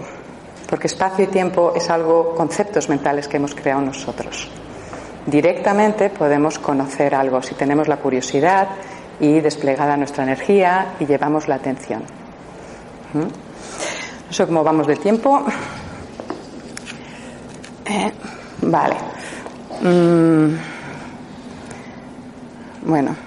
porque 0.69 0.88
espacio 0.88 1.25
y 1.25 1.27
tiempo 1.27 1.73
es 1.75 1.89
algo, 1.89 2.36
conceptos 2.36 2.89
mentales 2.89 3.27
que 3.27 3.38
hemos 3.38 3.53
creado 3.53 3.81
nosotros. 3.81 4.49
Directamente 5.25 6.10
podemos 6.10 6.57
conocer 6.60 7.13
algo 7.13 7.41
si 7.41 7.53
tenemos 7.55 7.88
la 7.88 7.97
curiosidad 7.97 8.69
y 9.19 9.39
desplegada 9.39 9.97
nuestra 9.97 10.23
energía 10.23 10.95
y 10.99 11.05
llevamos 11.05 11.47
la 11.47 11.55
atención. 11.55 12.03
¿Mm? 13.13 13.19
No 14.27 14.33
sé 14.33 14.45
cómo 14.45 14.63
vamos 14.63 14.88
de 14.88 14.95
tiempo. 14.95 15.43
Eh, 17.86 18.12
vale. 18.62 18.95
Mm. 19.81 20.55
Bueno. 22.86 23.26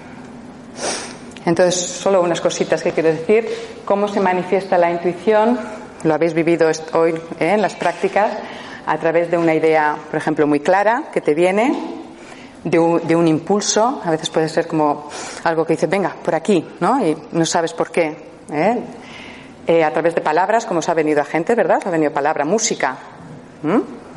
Entonces, 1.47 1.75
solo 1.75 2.23
unas 2.23 2.41
cositas 2.41 2.83
que 2.83 2.93
quiero 2.93 3.11
decir. 3.11 3.49
¿Cómo 3.85 4.09
se 4.09 4.21
manifiesta 4.21 4.77
la 4.79 4.91
intuición? 4.91 5.59
Lo 6.05 6.15
habéis 6.15 6.35
vivido 6.35 6.69
hoy 6.93 7.13
¿eh? 7.39 7.53
en 7.53 7.63
las 7.63 7.75
prácticas 7.75 8.33
a 8.87 8.99
través 8.99 9.31
de 9.31 9.39
una 9.39 9.55
idea, 9.55 9.97
por 10.11 10.19
ejemplo, 10.19 10.47
muy 10.47 10.61
clara 10.61 11.05
que 11.13 11.21
te 11.21 11.35
viene, 11.35 11.73
de 12.65 12.79
un, 12.79 13.07
de 13.07 13.15
un, 13.17 13.29
impulso. 13.29 14.01
A 14.05 14.11
veces 14.11 14.31
puede 14.31 14.49
ser 14.49 14.67
como 14.67 15.09
algo 15.45 15.65
que 15.65 15.75
dice, 15.75 15.87
venga, 15.87 16.15
por 16.23 16.35
aquí, 16.35 16.67
¿no? 16.81 17.05
Y 17.05 17.17
no 17.33 17.47
sabes 17.47 17.73
por 17.73 17.91
qué. 17.91 18.17
¿eh? 18.53 18.79
Eh, 19.67 19.85
a 19.85 19.93
través 19.93 20.15
de 20.15 20.21
palabras, 20.21 20.67
como 20.67 20.81
os 20.81 20.89
ha 20.89 20.95
venido 20.95 21.21
a 21.21 21.25
gente, 21.25 21.55
¿verdad? 21.55 21.81
Ha 21.85 21.91
venido 21.91 22.13
palabra, 22.13 22.45
música. 22.45 22.97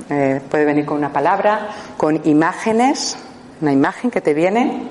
Eh, 0.09 0.41
puede 0.49 0.65
venir 0.65 0.85
con 0.85 0.97
una 0.97 1.11
palabra, 1.11 1.69
con 1.97 2.21
imágenes, 2.25 3.17
una 3.61 3.71
imagen 3.71 4.09
que 4.09 4.21
te 4.21 4.33
viene, 4.33 4.89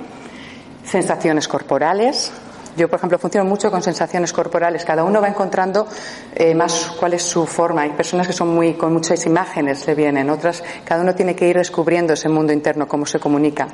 sensaciones 0.85 1.49
corporales. 1.49 2.33
Yo, 2.77 2.88
por 2.88 2.99
ejemplo, 2.99 3.18
funciono 3.18 3.49
mucho 3.49 3.71
con 3.71 3.83
sensaciones 3.83 4.33
corporales. 4.33 4.85
Cada 4.85 5.05
uno 5.05 5.21
va 5.21 5.29
encontrando 5.29 5.87
eh, 6.35 6.55
más 6.55 6.92
cuál 6.99 7.14
es 7.14 7.23
su 7.23 7.47
forma. 7.47 7.83
Hay 7.83 7.90
personas 7.90 8.27
que 8.27 8.33
son 8.33 8.55
muy 8.55 8.75
con 8.75 8.92
muchas 8.92 9.27
imágenes 9.27 9.87
le 9.87 9.95
vienen, 9.95 10.31
otras 10.31 10.62
cada 10.85 11.03
uno 11.03 11.14
tiene 11.14 11.35
que 11.37 11.47
ir 11.47 11.57
descubriendo 11.59 12.14
ese 12.14 12.29
mundo 12.31 12.53
interno, 12.53 12.88
cómo 12.88 13.05
se 13.05 13.18
comunica. 13.18 13.68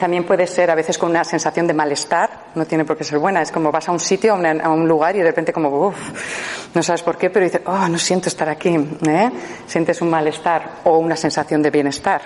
También 0.00 0.24
puede 0.24 0.48
ser 0.48 0.68
a 0.72 0.74
veces 0.74 0.98
con 0.98 1.10
una 1.10 1.22
sensación 1.22 1.68
de 1.68 1.74
malestar, 1.74 2.46
no 2.56 2.64
tiene 2.66 2.84
por 2.84 2.96
qué 2.96 3.04
ser 3.04 3.20
buena, 3.20 3.40
es 3.40 3.52
como 3.52 3.70
vas 3.70 3.88
a 3.88 3.92
un 3.92 4.00
sitio, 4.00 4.34
a, 4.34 4.68
un 4.68 4.88
lugar 4.88 5.14
y 5.14 5.20
de 5.20 5.26
repente 5.26 5.52
como, 5.52 5.68
uff, 5.68 6.74
no 6.74 6.82
sabes 6.82 7.02
por 7.02 7.16
qué, 7.16 7.30
pero 7.30 7.44
dices, 7.44 7.60
oh, 7.66 7.86
no 7.86 7.98
siento 7.98 8.28
estar 8.28 8.48
aquí, 8.48 8.70
¿eh? 8.70 9.30
sientes 9.64 10.02
un 10.02 10.10
malestar 10.10 10.80
o 10.84 10.98
una 10.98 11.14
sensación 11.14 11.62
de 11.62 11.70
bienestar. 11.70 12.20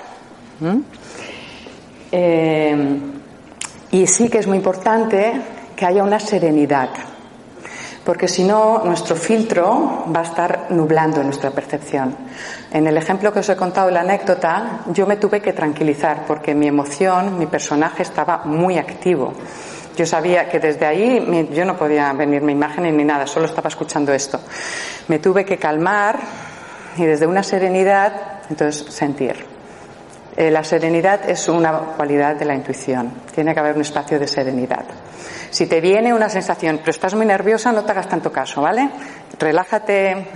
Eh, 2.13 3.01
y 3.91 4.07
sí 4.07 4.29
que 4.29 4.39
es 4.39 4.47
muy 4.47 4.59
importante 4.59 5.41
que 5.75 5.87
haya 5.87 6.03
una 6.03 6.19
serenidad, 6.19 6.89
porque 8.05 8.29
si 8.29 8.45
no, 8.45 8.83
nuestro 8.85 9.17
filtro 9.17 10.05
va 10.15 10.21
a 10.21 10.23
estar 10.23 10.67
nublando 10.71 11.23
nuestra 11.23 11.51
percepción. 11.51 12.15
En 12.71 12.87
el 12.87 12.97
ejemplo 12.97 13.33
que 13.33 13.41
os 13.41 13.49
he 13.49 13.57
contado, 13.57 13.91
la 13.91 14.01
anécdota, 14.01 14.81
yo 14.93 15.07
me 15.07 15.17
tuve 15.17 15.41
que 15.41 15.53
tranquilizar 15.53 16.25
porque 16.27 16.55
mi 16.55 16.69
emoción, 16.69 17.39
mi 17.39 17.47
personaje 17.47 18.03
estaba 18.03 18.43
muy 18.45 18.79
activo. 18.79 19.33
Yo 19.97 20.05
sabía 20.05 20.49
que 20.49 20.61
desde 20.61 20.87
ahí 20.87 21.49
yo 21.53 21.65
no 21.65 21.77
podía 21.77 22.13
venir 22.13 22.43
mi 22.43 22.53
imagen 22.53 22.97
ni 22.97 23.05
nada, 23.05 23.27
solo 23.27 23.47
estaba 23.47 23.69
escuchando 23.69 24.13
esto. 24.13 24.41
Me 25.09 25.19
tuve 25.19 25.45
que 25.45 25.57
calmar 25.57 26.19
y 26.97 27.05
desde 27.05 27.27
una 27.27 27.43
serenidad, 27.43 28.13
entonces 28.51 28.93
sentir. 28.95 29.56
Eh, 30.37 30.51
la 30.51 30.63
serenidad 30.63 31.29
es 31.31 31.49
una 31.49 31.73
cualidad 31.97 32.37
de 32.37 32.45
la 32.45 32.55
intuición. 32.55 33.11
Tiene 33.35 33.55
que 33.55 33.61
haber 33.61 33.75
un 33.75 33.81
espacio 33.81 34.19
de 34.19 34.29
serenidad. 34.29 34.85
Si 35.51 35.67
te 35.67 35.81
viene 35.81 36.13
una 36.13 36.29
sensación, 36.29 36.79
pero 36.79 36.91
estás 36.91 37.15
muy 37.15 37.25
nerviosa, 37.25 37.73
no 37.73 37.85
te 37.85 37.93
hagas 37.93 38.09
tanto 38.09 38.31
caso, 38.31 38.61
¿vale? 38.61 38.91
Relájate, 39.39 40.27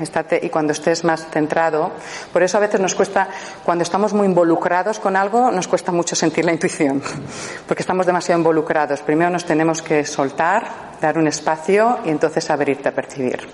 y 0.40 0.48
cuando 0.48 0.72
estés 0.72 1.04
más 1.04 1.26
centrado, 1.30 1.92
por 2.32 2.42
eso 2.42 2.56
a 2.56 2.60
veces 2.60 2.80
nos 2.80 2.94
cuesta, 2.94 3.28
cuando 3.62 3.82
estamos 3.82 4.14
muy 4.14 4.26
involucrados 4.26 4.98
con 4.98 5.16
algo, 5.16 5.50
nos 5.50 5.68
cuesta 5.68 5.92
mucho 5.92 6.16
sentir 6.16 6.46
la 6.46 6.52
intuición, 6.52 7.02
porque 7.68 7.82
estamos 7.82 8.06
demasiado 8.06 8.38
involucrados. 8.38 9.02
Primero 9.02 9.30
nos 9.30 9.44
tenemos 9.44 9.82
que 9.82 10.06
soltar, 10.06 10.64
dar 10.98 11.18
un 11.18 11.28
espacio 11.28 11.98
y 12.06 12.08
entonces 12.08 12.48
abrirte 12.48 12.88
a 12.88 12.92
percibir. 12.92 13.46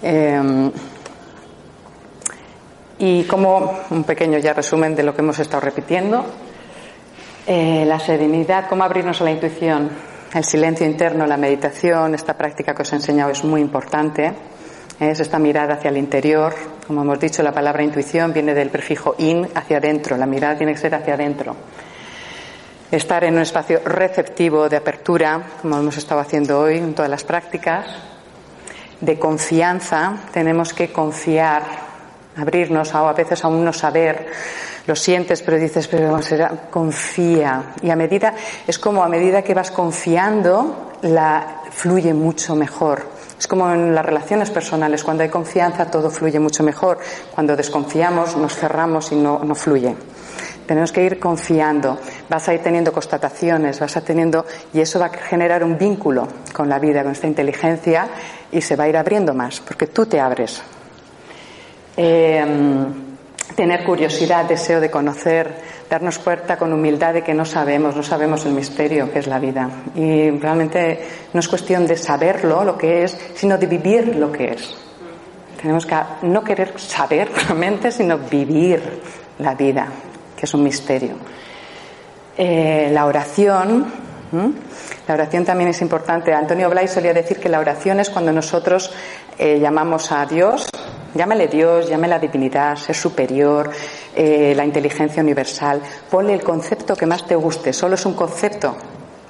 Eh, 0.00 0.70
y 2.98 3.24
como 3.24 3.80
un 3.90 4.04
pequeño 4.04 4.38
ya 4.38 4.52
resumen 4.52 4.94
de 4.94 5.02
lo 5.02 5.14
que 5.14 5.22
hemos 5.22 5.38
estado 5.38 5.60
repitiendo, 5.60 6.24
eh, 7.46 7.84
la 7.86 7.98
serenidad, 7.98 8.68
cómo 8.68 8.84
abrirnos 8.84 9.20
a 9.20 9.24
la 9.24 9.30
intuición, 9.30 9.90
el 10.34 10.44
silencio 10.44 10.84
interno, 10.84 11.26
la 11.26 11.38
meditación, 11.38 12.14
esta 12.14 12.36
práctica 12.36 12.74
que 12.74 12.82
os 12.82 12.92
he 12.92 12.96
enseñado 12.96 13.30
es 13.30 13.42
muy 13.44 13.62
importante. 13.62 14.34
Es 15.00 15.20
esta 15.20 15.38
mirada 15.38 15.74
hacia 15.74 15.90
el 15.90 15.96
interior. 15.96 16.54
Como 16.86 17.02
hemos 17.02 17.20
dicho, 17.20 17.42
la 17.42 17.52
palabra 17.52 17.82
intuición 17.82 18.32
viene 18.32 18.52
del 18.52 18.68
prefijo 18.68 19.14
in, 19.16 19.48
hacia 19.54 19.78
adentro. 19.78 20.16
La 20.16 20.26
mirada 20.26 20.58
tiene 20.58 20.72
que 20.72 20.78
ser 20.78 20.94
hacia 20.94 21.14
adentro. 21.14 21.56
Estar 22.90 23.24
en 23.24 23.34
un 23.34 23.40
espacio 23.40 23.80
receptivo 23.84 24.68
de 24.68 24.76
apertura, 24.76 25.40
como 25.62 25.78
hemos 25.78 25.96
estado 25.96 26.20
haciendo 26.20 26.60
hoy 26.60 26.78
en 26.78 26.94
todas 26.94 27.10
las 27.10 27.22
prácticas. 27.22 27.86
De 29.00 29.18
confianza, 29.18 30.16
tenemos 30.32 30.74
que 30.74 30.92
confiar 30.92 31.87
abrirnos 32.38 32.94
a, 32.94 33.08
a 33.08 33.12
veces 33.12 33.44
aún 33.44 33.64
no 33.64 33.72
saber, 33.72 34.26
lo 34.86 34.96
sientes, 34.96 35.42
pero 35.42 35.58
dices, 35.58 35.86
pero 35.88 36.20
será, 36.22 36.50
confía. 36.70 37.74
Y 37.82 37.90
a 37.90 37.96
medida, 37.96 38.34
es 38.66 38.78
como 38.78 39.02
a 39.02 39.08
medida 39.08 39.42
que 39.42 39.54
vas 39.54 39.70
confiando, 39.70 40.92
la 41.02 41.62
fluye 41.70 42.14
mucho 42.14 42.56
mejor. 42.56 43.06
Es 43.38 43.46
como 43.46 43.70
en 43.70 43.94
las 43.94 44.04
relaciones 44.04 44.50
personales, 44.50 45.04
cuando 45.04 45.22
hay 45.22 45.28
confianza 45.28 45.90
todo 45.90 46.10
fluye 46.10 46.40
mucho 46.40 46.62
mejor. 46.62 46.98
Cuando 47.34 47.54
desconfiamos 47.54 48.36
nos 48.36 48.56
cerramos 48.56 49.12
y 49.12 49.16
no, 49.16 49.40
no 49.44 49.54
fluye. 49.54 49.94
Tenemos 50.66 50.90
que 50.90 51.04
ir 51.04 51.18
confiando. 51.18 51.98
Vas 52.28 52.48
a 52.48 52.54
ir 52.54 52.62
teniendo 52.62 52.92
constataciones, 52.92 53.78
vas 53.80 53.96
a 53.96 54.00
teniendo, 54.00 54.44
y 54.72 54.80
eso 54.80 54.98
va 54.98 55.06
a 55.06 55.10
generar 55.10 55.62
un 55.64 55.78
vínculo 55.78 56.26
con 56.52 56.68
la 56.68 56.78
vida, 56.78 57.02
con 57.02 57.12
esta 57.12 57.26
inteligencia, 57.26 58.08
y 58.50 58.60
se 58.60 58.76
va 58.76 58.84
a 58.84 58.88
ir 58.88 58.96
abriendo 58.96 59.34
más, 59.34 59.60
porque 59.60 59.86
tú 59.86 60.06
te 60.06 60.20
abres 60.20 60.62
eh, 62.00 62.46
tener 63.56 63.84
curiosidad, 63.84 64.44
deseo 64.44 64.80
de 64.80 64.88
conocer, 64.88 65.52
darnos 65.90 66.20
cuenta 66.20 66.56
con 66.56 66.72
humildad 66.72 67.14
de 67.14 67.24
que 67.24 67.34
no 67.34 67.44
sabemos, 67.44 67.96
no 67.96 68.04
sabemos 68.04 68.46
el 68.46 68.52
misterio 68.52 69.10
que 69.12 69.18
es 69.18 69.26
la 69.26 69.40
vida. 69.40 69.68
Y 69.96 70.30
realmente 70.30 71.00
no 71.32 71.40
es 71.40 71.48
cuestión 71.48 71.88
de 71.88 71.96
saberlo, 71.96 72.62
lo 72.62 72.78
que 72.78 73.02
es, 73.02 73.18
sino 73.34 73.58
de 73.58 73.66
vivir 73.66 74.14
lo 74.14 74.30
que 74.30 74.52
es. 74.52 74.76
Tenemos 75.60 75.86
que 75.86 75.96
no 76.22 76.44
querer 76.44 76.78
saber 76.78 77.32
realmente, 77.48 77.90
sino 77.90 78.16
vivir 78.16 78.80
la 79.40 79.56
vida, 79.56 79.88
que 80.36 80.46
es 80.46 80.54
un 80.54 80.62
misterio. 80.62 81.16
Eh, 82.36 82.90
la 82.92 83.06
oración, 83.06 83.86
la 85.08 85.14
oración 85.14 85.44
también 85.44 85.70
es 85.70 85.80
importante. 85.82 86.32
Antonio 86.32 86.70
Blay 86.70 86.86
solía 86.86 87.12
decir 87.12 87.40
que 87.40 87.48
la 87.48 87.58
oración 87.58 87.98
es 87.98 88.08
cuando 88.08 88.30
nosotros 88.30 88.92
eh, 89.36 89.58
llamamos 89.58 90.12
a 90.12 90.24
Dios 90.26 90.68
Llámale 91.14 91.48
Dios, 91.48 91.88
llámale 91.88 92.14
la 92.14 92.18
divinidad, 92.18 92.76
ser 92.76 92.94
superior, 92.94 93.70
eh, 94.14 94.52
la 94.54 94.64
inteligencia 94.64 95.22
universal. 95.22 95.80
Ponle 96.10 96.34
el 96.34 96.42
concepto 96.42 96.94
que 96.94 97.06
más 97.06 97.26
te 97.26 97.34
guste. 97.34 97.72
Solo 97.72 97.94
es 97.94 98.04
un 98.04 98.14
concepto, 98.14 98.76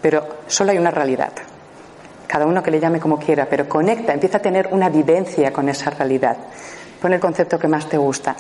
pero 0.03 0.27
solo 0.47 0.73
hay 0.73 0.79
una 0.79 0.91
realidad. 0.91 1.33
Cada 2.27 2.47
uno 2.47 2.63
que 2.63 2.71
le 2.71 2.81
llame 2.81 3.01
como 3.01 3.19
quiera, 3.19 3.47
pero 3.49 3.69
conecta, 3.69 4.13
empieza 4.13 4.39
a 4.39 4.43
tener 4.43 4.69
una 4.73 4.89
vivencia 4.89 5.53
con 5.53 5.69
esa 5.69 5.91
realidad. 5.91 6.37
Pon 7.01 7.13
el 7.13 7.21
concepto 7.21 7.59
que 7.59 7.69
más 7.69 7.89
te 7.89 7.97
gusta. 7.97 8.37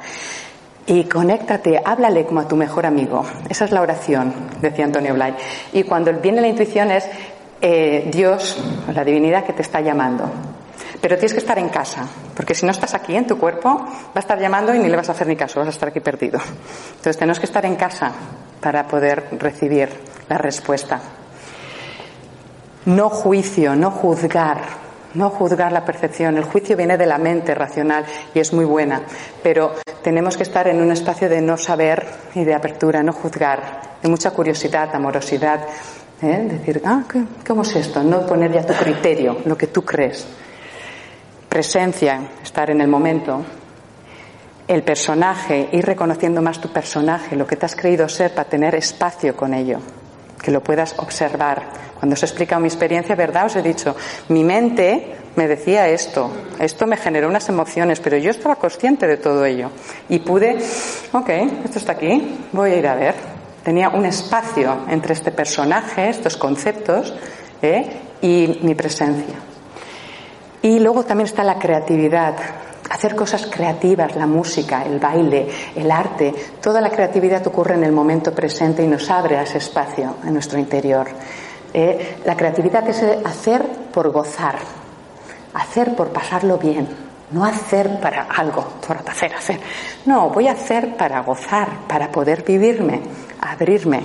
y 0.86 1.04
conéctate, 1.04 1.82
háblale 1.84 2.24
como 2.24 2.40
a 2.40 2.48
tu 2.48 2.56
mejor 2.56 2.86
amigo. 2.86 3.22
Esa 3.50 3.66
es 3.66 3.72
la 3.72 3.82
oración, 3.82 4.32
decía 4.62 4.86
Antonio 4.86 5.12
Blay. 5.12 5.34
Y 5.74 5.82
cuando 5.82 6.14
viene 6.14 6.40
la 6.40 6.48
intuición 6.48 6.90
es 6.90 7.06
eh, 7.60 8.08
Dios, 8.10 8.56
la 8.94 9.04
divinidad 9.04 9.44
que 9.44 9.52
te 9.52 9.60
está 9.60 9.82
llamando. 9.82 10.30
Pero 11.00 11.16
tienes 11.16 11.32
que 11.32 11.38
estar 11.38 11.58
en 11.58 11.68
casa, 11.68 12.06
porque 12.34 12.54
si 12.54 12.66
no 12.66 12.72
estás 12.72 12.94
aquí 12.94 13.14
en 13.16 13.26
tu 13.26 13.38
cuerpo, 13.38 13.68
va 13.68 14.12
a 14.14 14.18
estar 14.18 14.38
llamando 14.38 14.74
y 14.74 14.78
ni 14.78 14.88
le 14.88 14.96
vas 14.96 15.08
a 15.08 15.12
hacer 15.12 15.26
ni 15.26 15.36
caso, 15.36 15.60
vas 15.60 15.68
a 15.68 15.70
estar 15.70 15.88
aquí 15.88 16.00
perdido. 16.00 16.40
Entonces 16.90 17.16
tenemos 17.16 17.38
que 17.38 17.46
estar 17.46 17.64
en 17.64 17.76
casa 17.76 18.12
para 18.60 18.86
poder 18.86 19.28
recibir 19.38 19.88
la 20.28 20.38
respuesta. 20.38 21.00
No 22.86 23.10
juicio, 23.10 23.76
no 23.76 23.90
juzgar, 23.90 24.60
no 25.14 25.30
juzgar 25.30 25.72
la 25.72 25.84
percepción. 25.84 26.36
El 26.36 26.44
juicio 26.44 26.76
viene 26.76 26.96
de 26.96 27.06
la 27.06 27.18
mente 27.18 27.54
racional 27.54 28.04
y 28.34 28.40
es 28.40 28.52
muy 28.52 28.64
buena, 28.64 29.02
pero 29.42 29.74
tenemos 30.02 30.36
que 30.36 30.42
estar 30.42 30.66
en 30.68 30.80
un 30.80 30.90
espacio 30.90 31.28
de 31.28 31.40
no 31.40 31.56
saber 31.56 32.06
y 32.34 32.44
de 32.44 32.54
apertura, 32.54 33.02
no 33.02 33.12
juzgar, 33.12 33.98
de 34.02 34.08
mucha 34.08 34.30
curiosidad, 34.30 34.88
amorosidad. 34.94 35.60
¿eh? 36.22 36.48
Decir, 36.50 36.82
ah, 36.84 37.02
¿cómo 37.46 37.62
es 37.62 37.76
esto? 37.76 38.02
No 38.02 38.26
poner 38.26 38.52
ya 38.52 38.66
tu 38.66 38.72
criterio, 38.72 39.38
lo 39.44 39.56
que 39.56 39.68
tú 39.68 39.84
crees 39.84 40.26
presencia, 41.48 42.20
estar 42.42 42.70
en 42.70 42.80
el 42.80 42.88
momento, 42.88 43.44
el 44.66 44.82
personaje, 44.82 45.70
ir 45.72 45.84
reconociendo 45.84 46.42
más 46.42 46.60
tu 46.60 46.68
personaje, 46.68 47.34
lo 47.36 47.46
que 47.46 47.56
te 47.56 47.66
has 47.66 47.74
creído 47.74 48.08
ser 48.08 48.34
para 48.34 48.48
tener 48.48 48.74
espacio 48.74 49.34
con 49.34 49.54
ello, 49.54 49.80
que 50.42 50.50
lo 50.50 50.62
puedas 50.62 50.94
observar. 50.98 51.88
Cuando 51.98 52.14
os 52.14 52.22
he 52.22 52.26
explicado 52.26 52.60
mi 52.60 52.68
experiencia, 52.68 53.16
¿verdad? 53.16 53.46
Os 53.46 53.56
he 53.56 53.62
dicho, 53.62 53.96
mi 54.28 54.44
mente 54.44 55.16
me 55.36 55.48
decía 55.48 55.88
esto, 55.88 56.30
esto 56.58 56.86
me 56.86 56.96
generó 56.96 57.28
unas 57.28 57.48
emociones, 57.48 57.98
pero 58.00 58.18
yo 58.18 58.30
estaba 58.30 58.56
consciente 58.56 59.06
de 59.06 59.16
todo 59.16 59.44
ello 59.44 59.70
y 60.08 60.18
pude, 60.18 60.58
ok, 61.12 61.30
esto 61.64 61.78
está 61.78 61.92
aquí, 61.92 62.38
voy 62.52 62.72
a 62.72 62.76
ir 62.76 62.86
a 62.86 62.94
ver. 62.94 63.14
Tenía 63.64 63.88
un 63.88 64.06
espacio 64.06 64.84
entre 64.88 65.14
este 65.14 65.32
personaje, 65.32 66.08
estos 66.08 66.36
conceptos, 66.36 67.14
¿eh? 67.62 68.00
y 68.22 68.60
mi 68.62 68.74
presencia. 68.74 69.47
Y 70.62 70.78
luego 70.80 71.04
también 71.04 71.26
está 71.26 71.44
la 71.44 71.58
creatividad, 71.58 72.34
hacer 72.90 73.14
cosas 73.14 73.46
creativas, 73.46 74.16
la 74.16 74.26
música, 74.26 74.84
el 74.84 74.98
baile, 74.98 75.48
el 75.76 75.90
arte, 75.90 76.34
toda 76.60 76.80
la 76.80 76.90
creatividad 76.90 77.46
ocurre 77.46 77.74
en 77.74 77.84
el 77.84 77.92
momento 77.92 78.34
presente 78.34 78.82
y 78.82 78.86
nos 78.86 79.08
abre 79.10 79.36
a 79.36 79.42
ese 79.42 79.58
espacio 79.58 80.16
en 80.24 80.32
nuestro 80.32 80.58
interior. 80.58 81.06
Eh, 81.72 82.16
la 82.24 82.36
creatividad 82.36 82.88
es 82.88 83.02
hacer 83.24 83.62
por 83.92 84.10
gozar, 84.10 84.56
hacer 85.54 85.94
por 85.94 86.08
pasarlo 86.08 86.56
bien, 86.56 86.88
no 87.30 87.44
hacer 87.44 88.00
para 88.00 88.22
algo, 88.22 88.66
por 88.86 88.96
hacer, 89.06 89.34
hacer. 89.34 89.60
No, 90.06 90.30
voy 90.30 90.48
a 90.48 90.52
hacer 90.52 90.96
para 90.96 91.20
gozar, 91.20 91.68
para 91.86 92.10
poder 92.10 92.42
vivirme, 92.42 93.02
abrirme. 93.40 94.02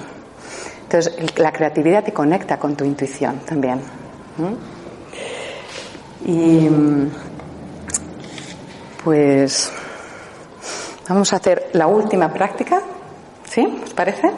Entonces, 0.84 1.16
la 1.38 1.52
creatividad 1.52 2.04
te 2.04 2.12
conecta 2.14 2.60
con 2.60 2.76
tu 2.76 2.84
intuición 2.84 3.40
también. 3.46 3.82
Y 6.26 6.70
pues 9.04 9.72
vamos 11.08 11.34
a 11.34 11.36
hacer 11.36 11.72
la 11.74 11.88
última 11.88 12.32
práctica, 12.32 12.82
¿sí? 13.50 13.82
¿Os 13.84 13.94
parece? 13.94 14.32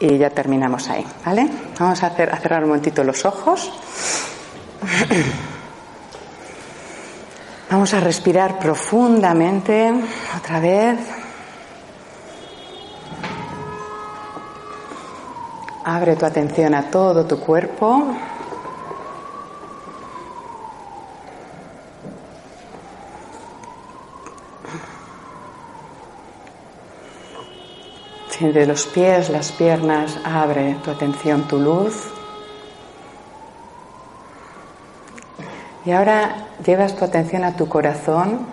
Y 0.00 0.16
ya 0.16 0.30
terminamos 0.30 0.88
ahí, 0.88 1.06
¿vale? 1.24 1.48
Vamos 1.78 2.02
a, 2.02 2.06
hacer, 2.06 2.30
a 2.30 2.38
cerrar 2.38 2.62
un 2.62 2.70
momentito 2.70 3.04
los 3.04 3.24
ojos. 3.24 3.70
Vamos 7.70 7.94
a 7.94 8.00
respirar 8.00 8.58
profundamente 8.58 9.92
otra 10.36 10.60
vez. 10.60 10.98
Abre 15.84 16.16
tu 16.16 16.26
atención 16.26 16.74
a 16.74 16.90
todo 16.90 17.24
tu 17.24 17.40
cuerpo. 17.40 18.14
De 28.40 28.66
los 28.66 28.86
pies, 28.86 29.28
las 29.28 29.52
piernas, 29.52 30.18
abre 30.24 30.76
tu 30.82 30.90
atención, 30.90 31.46
tu 31.46 31.58
luz. 31.58 32.10
Y 35.84 35.90
ahora 35.90 36.48
llevas 36.64 36.96
tu 36.96 37.04
atención 37.04 37.44
a 37.44 37.54
tu 37.54 37.68
corazón 37.68 38.46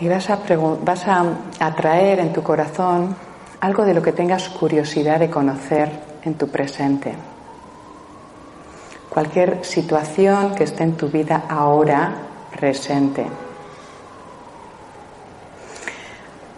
y 0.00 0.08
vas 0.08 0.28
a, 0.30 0.40
vas 0.82 1.06
a 1.06 1.24
atraer 1.60 2.18
en 2.18 2.32
tu 2.32 2.42
corazón 2.42 3.16
algo 3.60 3.84
de 3.84 3.94
lo 3.94 4.02
que 4.02 4.12
tengas 4.12 4.48
curiosidad 4.48 5.20
de 5.20 5.30
conocer 5.30 5.90
en 6.22 6.34
tu 6.34 6.48
presente. 6.48 7.14
Cualquier 9.08 9.64
situación 9.64 10.54
que 10.54 10.64
esté 10.64 10.82
en 10.82 10.96
tu 10.96 11.08
vida 11.08 11.44
ahora 11.48 12.12
presente. 12.58 13.26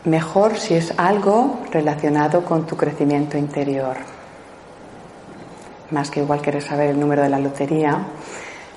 Mejor 0.08 0.56
si 0.56 0.72
es 0.72 0.94
algo 0.96 1.60
relacionado 1.70 2.42
con 2.42 2.66
tu 2.66 2.78
crecimiento 2.78 3.36
interior. 3.36 3.98
Más 5.90 6.10
que 6.10 6.20
igual 6.20 6.40
quieres 6.40 6.64
saber 6.64 6.88
el 6.90 6.98
número 6.98 7.22
de 7.22 7.28
la 7.28 7.38
lotería, 7.38 8.06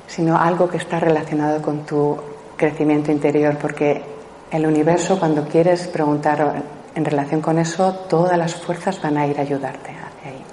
sino 0.07 0.37
algo 0.37 0.67
que 0.67 0.75
está 0.75 0.99
relacionado 0.99 1.61
con 1.61 1.85
tu 1.85 2.17
crecimiento 2.57 3.13
interior, 3.13 3.57
porque 3.57 4.03
el 4.51 4.65
universo 4.65 5.17
cuando 5.19 5.47
quieres 5.47 5.87
preguntar 5.87 6.63
en 6.93 7.05
relación 7.05 7.39
con 7.39 7.59
eso, 7.59 7.93
todas 8.09 8.37
las 8.37 8.55
fuerzas 8.55 9.01
van 9.01 9.17
a 9.17 9.25
ir 9.25 9.39
a 9.39 9.43
ayudarte 9.43 9.91
hacia 9.91 10.31
ahí. 10.31 10.43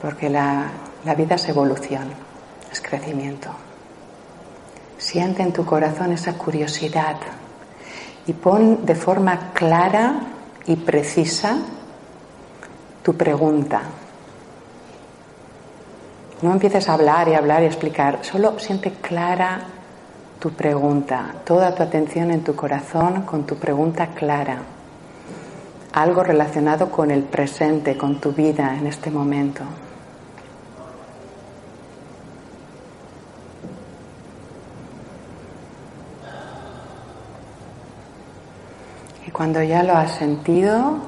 Porque 0.00 0.30
la, 0.30 0.70
la 1.04 1.14
vida 1.16 1.34
es 1.34 1.48
evolución, 1.48 2.04
es 2.70 2.80
crecimiento. 2.80 3.50
Siente 4.96 5.42
en 5.42 5.52
tu 5.52 5.64
corazón 5.64 6.12
esa 6.12 6.34
curiosidad 6.34 7.16
y 8.26 8.32
pon 8.32 8.84
de 8.84 8.94
forma 8.94 9.52
clara 9.52 10.14
y 10.66 10.76
precisa 10.76 11.56
tu 13.02 13.14
pregunta. 13.16 13.82
No 16.42 16.52
empieces 16.52 16.88
a 16.88 16.94
hablar 16.94 17.28
y 17.28 17.34
hablar 17.34 17.62
y 17.62 17.66
explicar, 17.66 18.18
solo 18.22 18.58
siente 18.58 18.92
clara 18.92 19.60
tu 20.40 20.50
pregunta, 20.50 21.34
toda 21.44 21.74
tu 21.74 21.82
atención 21.82 22.32
en 22.32 22.42
tu 22.42 22.54
corazón 22.56 23.22
con 23.22 23.44
tu 23.44 23.56
pregunta 23.56 24.08
clara. 24.08 24.58
Algo 25.92 26.24
relacionado 26.24 26.90
con 26.90 27.10
el 27.10 27.22
presente, 27.22 27.96
con 27.96 28.20
tu 28.20 28.32
vida 28.32 28.76
en 28.76 28.86
este 28.86 29.10
momento. 29.10 29.62
Cuando 39.30 39.62
ya 39.62 39.82
lo 39.82 39.94
has 39.96 40.16
sentido, 40.16 40.98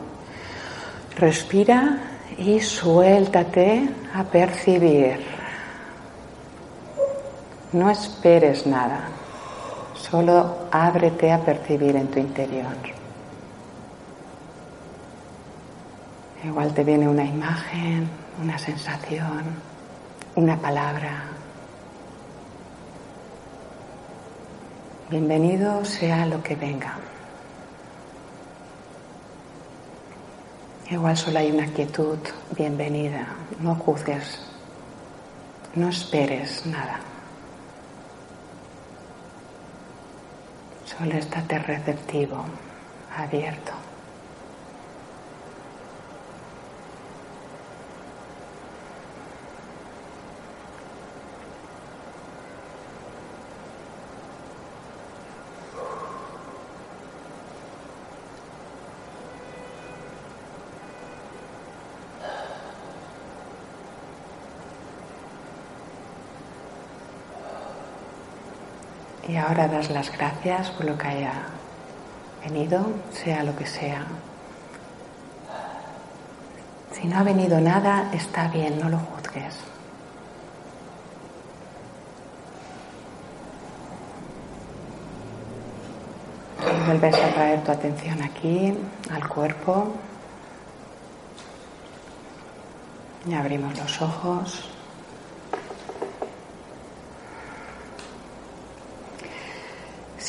respira 1.17 1.99
y 2.39 2.61
suéltate 2.61 3.89
a 4.15 4.25
percibir. 4.25 5.25
No 7.73 7.91
esperes 7.91 8.67
nada, 8.67 9.09
solo 9.95 10.69
ábrete 10.71 11.33
a 11.33 11.41
percibir 11.41 11.97
en 11.97 12.09
tu 12.09 12.21
interior. 12.21 12.77
Igual 16.45 16.73
te 16.75 16.85
viene 16.85 17.09
una 17.09 17.25
imagen, 17.25 18.09
una 18.43 18.59
sensación, 18.59 19.43
una 20.37 20.57
palabra. 20.57 21.25
Bienvenido 25.11 25.85
sea 25.85 26.27
lo 26.27 26.43
que 26.43 26.55
venga. 26.55 26.97
Igual 30.91 31.17
solo 31.17 31.39
hay 31.39 31.51
una 31.51 31.67
quietud 31.69 32.19
bienvenida. 32.57 33.27
No 33.61 33.75
juzgues. 33.75 34.39
No 35.75 35.89
esperes 35.89 36.67
nada. 36.67 37.01
Solo 40.85 41.15
estate 41.15 41.59
receptivo, 41.59 42.45
abierto. 43.17 43.84
Y 69.35 69.37
ahora 69.37 69.67
das 69.67 69.91
las 69.91 70.17
gracias 70.17 70.71
por 70.71 70.87
lo 70.87 70.97
que 70.97 71.09
haya 71.09 71.33
venido, 72.45 72.87
sea 73.11 73.43
lo 73.43 73.57
que 73.57 73.67
sea. 73.67 74.07
Si 76.93 77.09
no 77.09 77.19
ha 77.19 77.25
venido 77.25 77.61
nada, 77.61 78.13
está 78.13 78.47
bien, 78.47 78.79
no 78.79 78.89
lo 78.89 78.99
juzgues. 78.99 79.59
Vuelves 86.87 87.17
a 87.17 87.35
traer 87.35 87.65
tu 87.65 87.73
atención 87.73 88.23
aquí, 88.23 88.79
al 89.11 89.29
cuerpo. 89.29 89.95
Y 93.27 93.35
abrimos 93.35 93.77
los 93.77 94.01
ojos. 94.01 94.74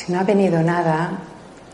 Si 0.06 0.12
no 0.12 0.20
ha 0.20 0.22
venido 0.22 0.62
nada, 0.62 1.18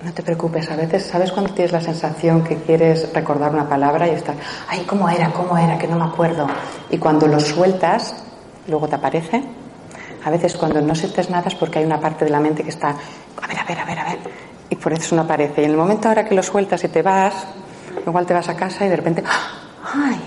no 0.03 0.13
te 0.15 0.23
preocupes. 0.23 0.71
A 0.71 0.77
veces, 0.77 1.05
¿sabes 1.05 1.31
cuando 1.33 1.53
tienes 1.53 1.71
la 1.71 1.83
sensación 1.83 2.43
que 2.43 2.57
quieres 2.57 3.13
recordar 3.13 3.53
una 3.53 3.69
palabra 3.69 4.09
y 4.09 4.13
estás, 4.13 4.37
ay, 4.69 4.85
¿cómo 4.87 5.07
era? 5.07 5.31
¿Cómo 5.35 5.59
era? 5.59 5.77
Que 5.77 5.87
no 5.87 5.99
me 5.99 6.07
acuerdo. 6.07 6.47
Y 6.89 6.97
cuando 6.97 7.27
lo 7.27 7.39
sueltas, 7.39 8.15
luego 8.69 8.89
te 8.89 8.95
aparece. 8.95 9.43
A 10.25 10.31
veces 10.31 10.57
cuando 10.57 10.81
no 10.81 10.95
sientes 10.95 11.29
nada 11.29 11.49
es 11.49 11.55
porque 11.57 11.81
hay 11.81 11.85
una 11.85 12.01
parte 12.01 12.25
de 12.25 12.31
la 12.31 12.41
mente 12.41 12.63
que 12.63 12.71
está, 12.71 12.89
a 12.89 13.47
ver, 13.47 13.59
a 13.59 13.65
ver, 13.65 13.79
a 13.79 13.85
ver, 13.85 13.99
a 13.99 14.05
ver. 14.05 14.19
Y 14.71 14.77
por 14.77 14.95
eso 14.95 15.15
no 15.15 15.23
aparece. 15.23 15.61
Y 15.61 15.65
en 15.67 15.73
el 15.73 15.77
momento 15.77 16.09
ahora 16.09 16.25
que 16.25 16.35
lo 16.35 16.43
sueltas 16.43 16.83
y 16.85 16.89
te 16.89 17.03
vas, 17.03 17.35
igual 18.07 18.25
te 18.25 18.33
vas 18.33 18.49
a 18.49 18.57
casa 18.57 18.87
y 18.87 18.89
de 18.89 18.97
repente, 18.97 19.23
ay, 19.95 20.19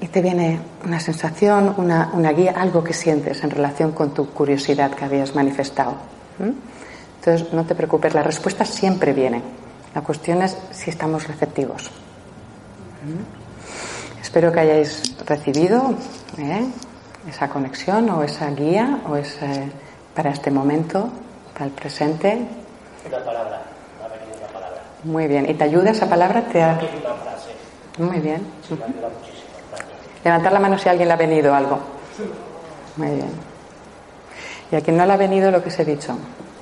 y 0.00 0.06
te 0.06 0.22
viene 0.22 0.60
una 0.84 1.00
sensación, 1.00 1.74
una, 1.76 2.10
una 2.12 2.30
guía, 2.30 2.54
algo 2.56 2.84
que 2.84 2.92
sientes 2.92 3.42
en 3.42 3.50
relación 3.50 3.90
con 3.90 4.14
tu 4.14 4.30
curiosidad 4.30 4.92
que 4.92 5.04
habías 5.04 5.34
manifestado. 5.34 5.96
Entonces, 7.28 7.52
no 7.52 7.64
te 7.64 7.74
preocupes, 7.74 8.14
la 8.14 8.22
respuesta 8.22 8.64
siempre 8.64 9.12
viene. 9.12 9.42
La 9.94 10.00
cuestión 10.00 10.40
es 10.40 10.56
si 10.70 10.88
estamos 10.88 11.28
receptivos. 11.28 11.90
Espero 14.22 14.50
que 14.50 14.60
hayáis 14.60 15.14
recibido 15.26 15.94
¿eh? 16.38 16.64
esa 17.28 17.50
conexión 17.50 18.08
o 18.08 18.22
esa 18.22 18.50
guía 18.52 19.00
o 19.06 19.16
ese, 19.16 19.70
para 20.14 20.30
este 20.30 20.50
momento, 20.50 21.10
para 21.52 21.66
el 21.66 21.72
presente. 21.72 22.48
Una 23.06 23.18
palabra, 23.22 23.62
ha 24.02 24.08
venido 24.08 24.38
una 24.38 24.46
palabra. 24.46 24.82
Muy 25.04 25.26
bien. 25.26 25.50
¿Y 25.50 25.54
te 25.54 25.64
ayuda 25.64 25.90
esa 25.90 26.08
palabra? 26.08 26.46
Te 26.48 26.62
ha... 26.62 26.80
Muy 27.98 28.20
bien. 28.20 28.40
Sí, 28.66 28.74
me 28.74 28.84
ayuda 28.84 29.08
muchísimo. 29.10 29.48
Gracias. 29.70 30.24
Levantar 30.24 30.52
la 30.54 30.60
mano 30.60 30.78
si 30.78 30.88
a 30.88 30.92
alguien 30.92 31.08
le 31.08 31.14
ha 31.14 31.18
venido 31.18 31.54
algo. 31.54 31.78
Muy 32.96 33.10
bien. 33.10 33.32
Y 34.72 34.76
a 34.76 34.80
quien 34.80 34.96
no 34.96 35.04
le 35.04 35.12
ha 35.12 35.18
venido 35.18 35.50
lo 35.50 35.62
que 35.62 35.68
os 35.68 35.78
he 35.78 35.84
dicho, 35.84 36.16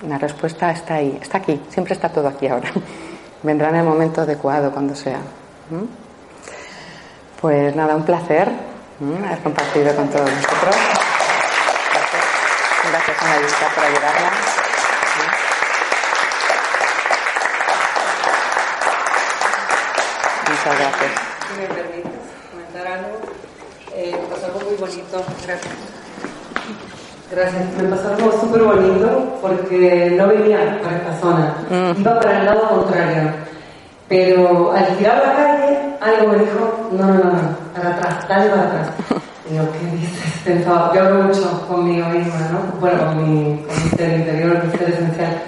la 0.09 0.19
respuesta 0.19 0.71
está 0.71 0.95
ahí, 0.95 1.19
está 1.21 1.39
aquí, 1.39 1.61
siempre 1.69 1.95
está 1.95 2.09
todo 2.09 2.29
aquí 2.29 2.47
ahora. 2.47 2.71
Vendrá 3.43 3.69
en 3.71 3.77
el 3.77 3.85
momento 3.85 4.23
adecuado, 4.23 4.71
cuando 4.73 4.95
sea. 4.95 5.19
¿Mm? 5.71 5.85
Pues 7.41 7.75
nada, 7.77 7.97
un 7.97 8.05
placer 8.05 8.51
¿m? 9.01 9.27
haber 9.27 9.39
compartido 9.41 9.95
con 9.95 10.09
todos 10.09 10.31
nosotros. 10.31 10.77
Gracias, 12.91 13.23
a 13.23 13.25
Mayuska 13.27 13.69
por 13.75 13.85
ayudarla. 13.85 14.31
¿Mm? 15.17 15.47
Muchas 20.51 20.79
gracias. 20.79 21.13
Si 21.49 21.61
me 21.61 21.67
permites 21.67 22.13
comentar 22.51 22.87
algo, 22.87 23.19
eh, 23.93 24.17
pasó 24.31 24.47
algo 24.47 24.61
muy 24.61 24.77
bonito. 24.77 25.25
Gracias. 25.45 25.96
Gracias. 27.37 27.65
Me 27.77 27.89
pasó 27.91 28.15
algo 28.15 28.33
súper 28.41 28.63
bonito 28.63 29.39
porque 29.43 30.15
no 30.17 30.27
venía 30.29 30.81
para 30.83 30.97
esta 30.97 31.13
zona, 31.21 31.55
Mm. 31.69 32.01
iba 32.01 32.19
para 32.19 32.39
el 32.41 32.47
lado 32.47 32.69
contrario. 32.71 33.31
Pero 34.09 34.73
al 34.73 34.87
girar 34.97 35.19
la 35.19 35.35
calle, 35.35 35.79
algo 36.01 36.33
me 36.33 36.39
dijo, 36.39 36.89
no, 36.93 37.07
no, 37.09 37.15
no, 37.15 37.41
para 37.75 37.91
atrás, 37.91 38.27
dale 38.29 38.49
para 38.51 38.63
atrás. 38.63 38.89
Y 39.51 39.55
yo, 39.57 39.63
¿qué 39.71 39.97
dices? 39.97 40.41
Pensaba, 40.47 40.91
yo 40.95 41.03
hablo 41.03 41.25
mucho 41.25 41.67
conmigo 41.69 42.09
misma, 42.09 42.39
¿no? 42.53 42.81
Bueno, 42.81 43.05
con 43.05 43.17
mi, 43.19 43.59
con 43.67 43.85
mi 43.85 43.91
ser 43.91 44.19
interior, 44.21 44.65
mi 44.65 44.79
ser 44.79 44.89
esencial. 44.89 45.43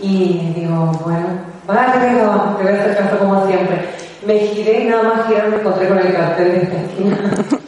Y 0.00 0.52
digo, 0.54 0.92
bueno, 1.04 1.26
va, 1.68 1.90
que 1.92 1.98
venga, 1.98 2.54
te 2.56 2.62
voy 2.62 2.72
a 2.72 2.76
hacer 2.82 2.96
caso 2.98 3.18
como 3.18 3.46
siempre. 3.48 3.88
Me 4.26 4.38
giré 4.40 4.84
nada 4.86 5.02
más 5.04 5.26
girar 5.28 5.48
me 5.50 5.56
encontré 5.56 5.88
con 5.88 5.98
el 5.98 6.12
cartel 6.12 6.52
de 6.52 6.58
esta 6.62 6.76
esquina. 6.80 7.16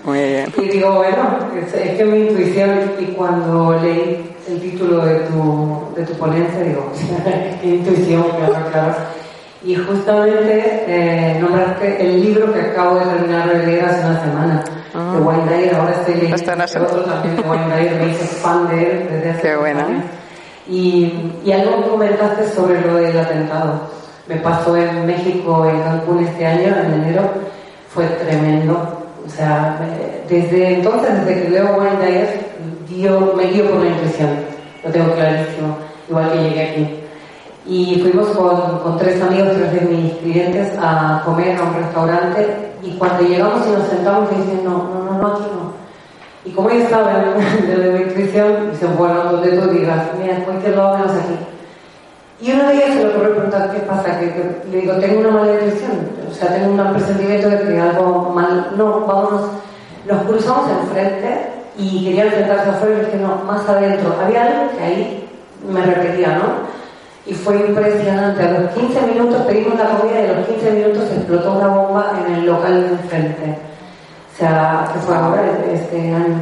Muy 0.05 0.19
bien. 0.19 0.53
Y 0.59 0.69
digo, 0.69 0.95
bueno, 0.95 1.39
es, 1.57 1.73
es 1.75 1.97
que 1.97 2.05
mi 2.05 2.19
intuición, 2.29 2.71
y 2.99 3.05
cuando 3.13 3.79
leí 3.83 4.31
el 4.49 4.61
título 4.61 5.05
de 5.05 5.15
tu, 5.21 5.85
de 5.95 6.03
tu 6.05 6.15
ponencia, 6.15 6.61
digo, 6.63 6.91
qué 7.63 7.69
intuición, 7.69 8.25
claro, 8.37 8.71
claro. 8.73 8.95
Y 9.65 9.75
justamente 9.75 10.85
eh, 10.87 11.37
nombraste 11.41 12.01
el 12.05 12.23
libro 12.23 12.53
que 12.53 12.61
acabo 12.61 12.99
de 12.99 13.05
terminar 13.07 13.53
de 13.53 13.67
leer 13.67 13.85
hace 13.85 14.07
una 14.07 14.21
semana, 14.21 14.65
de 15.15 15.21
Wayne 15.21 15.53
Dyer, 15.53 15.75
ahora 15.77 15.93
estoy 15.93 16.15
leyendo 16.15 16.37
se- 16.69 16.81
otro 16.81 17.03
también 17.05 17.37
de 17.37 17.43
Wayne 17.43 17.77
Dyer, 17.77 17.95
me 18.01 18.09
hice 18.09 18.25
fan 18.25 18.69
de 18.69 18.83
él 18.83 19.09
desde 19.11 19.31
hace 19.31 19.43
Qué 19.43 19.57
años. 19.81 20.05
Y, 20.69 21.33
y 21.45 21.53
algo 21.53 21.91
comentaste 21.91 22.49
sobre 22.49 22.81
lo 22.81 22.95
del 22.97 23.19
atentado. 23.19 23.98
Me 24.29 24.37
pasó 24.37 24.77
en 24.77 25.07
México, 25.07 25.67
en 25.67 25.81
Cancún 25.83 26.25
este 26.25 26.47
año, 26.47 26.69
en 26.77 26.93
enero, 27.03 27.23
fue 27.95 28.05
tremendo. 28.07 28.75
O 29.27 29.31
sea, 29.31 29.79
me- 29.81 30.29
desde 30.35 30.75
entonces, 30.75 31.25
desde 31.25 31.43
que 31.45 31.51
leo 31.51 31.77
Wayne 31.79 32.05
Dyer, 32.07 32.41
guío- 32.89 33.35
me 33.35 33.45
guío 33.45 33.71
por 33.71 33.81
la 33.81 33.91
intuición. 33.91 34.29
Lo 34.85 34.91
tengo 34.91 35.13
clarísimo, 35.15 35.77
igual 36.09 36.31
que 36.33 36.39
llegué 36.43 36.63
aquí. 36.71 36.95
Y 37.67 38.01
fuimos 38.01 38.29
con, 38.29 38.79
con 38.81 38.99
tres 38.99 39.21
amigos, 39.23 39.53
tres 39.55 39.73
de 39.73 39.81
mis 39.81 40.13
clientes, 40.15 40.73
a 40.81 41.23
comer 41.25 41.59
a 41.59 41.63
un 41.65 41.75
restaurante. 41.75 42.47
Y 42.83 42.93
cuando 42.93 43.23
llegamos 43.27 43.67
y 43.67 43.71
nos 43.73 43.89
sentamos, 43.89 44.31
me 44.31 44.39
dicen, 44.39 44.61
no, 44.65 44.71
no, 44.71 45.05
no, 45.05 45.19
no, 45.19 45.27
aquí 45.35 45.43
no. 45.53 45.73
Y 46.45 46.51
como 46.55 46.71
ellos 46.71 46.89
saben 46.89 47.35
de 47.67 47.91
mi 47.93 48.03
intuición, 48.05 48.71
dicen, 48.71 48.97
bueno, 48.97 49.25
donde 49.25 49.51
tú 49.59 49.69
digas, 49.71 50.07
mira, 50.19 50.45
cualquier 50.45 50.77
lado 50.77 50.99
menos 50.99 51.13
aquí. 51.13 51.35
Y 52.41 52.53
uno 52.53 52.69
de 52.69 52.75
ellos 52.75 52.89
se 52.89 53.03
le 53.03 53.09
ocurrió 53.09 53.35
preguntar 53.35 53.71
qué 53.73 53.81
pasa, 53.81 54.21
que, 54.21 54.61
le 54.71 54.81
digo, 54.81 54.95
tengo 54.95 55.21
una 55.21 55.31
mala 55.31 55.55
intuición, 55.55 56.09
o 56.31 56.33
sea, 56.33 56.55
tengo 56.55 56.71
un 56.71 56.93
presentimiento 56.93 57.49
de 57.49 57.59
que 57.59 57.81
algo 57.81 58.33
mal, 58.33 58.73
no, 58.77 59.01
vámonos, 59.07 59.43
nos 60.07 60.23
cruzamos 60.23 60.71
enfrente 60.71 61.51
y 61.77 62.05
quería 62.05 62.27
enfrentarse 62.27 62.71
afuera 62.71 62.97
y 62.97 63.05
dije, 63.07 63.19
no, 63.19 63.37
más 63.45 63.69
adentro. 63.69 64.15
Había 64.25 64.45
algo 64.45 64.71
que 64.77 64.85
ahí 64.85 65.29
me 65.69 65.83
repetía, 65.83 66.39
¿no? 66.39 66.69
Y 67.27 67.35
fue 67.35 67.57
impresionante, 67.57 68.43
a 68.43 68.61
los 68.61 68.71
15 68.71 69.03
minutos 69.03 69.43
pedimos 69.43 69.79
la 69.79 69.99
comida 69.99 70.21
y 70.21 70.31
a 70.31 70.33
los 70.35 70.47
15 70.47 70.71
minutos 70.71 71.05
explotó 71.15 71.53
una 71.55 71.69
bomba 71.69 72.13
en 72.25 72.35
el 72.35 72.47
local 72.47 72.83
de 72.83 72.89
enfrente. 72.89 73.59
O 74.33 74.39
sea, 74.39 74.89
que 74.93 74.99
fue 75.01 75.15
ahora, 75.17 75.43
este 75.73 76.15
año. 76.15 76.41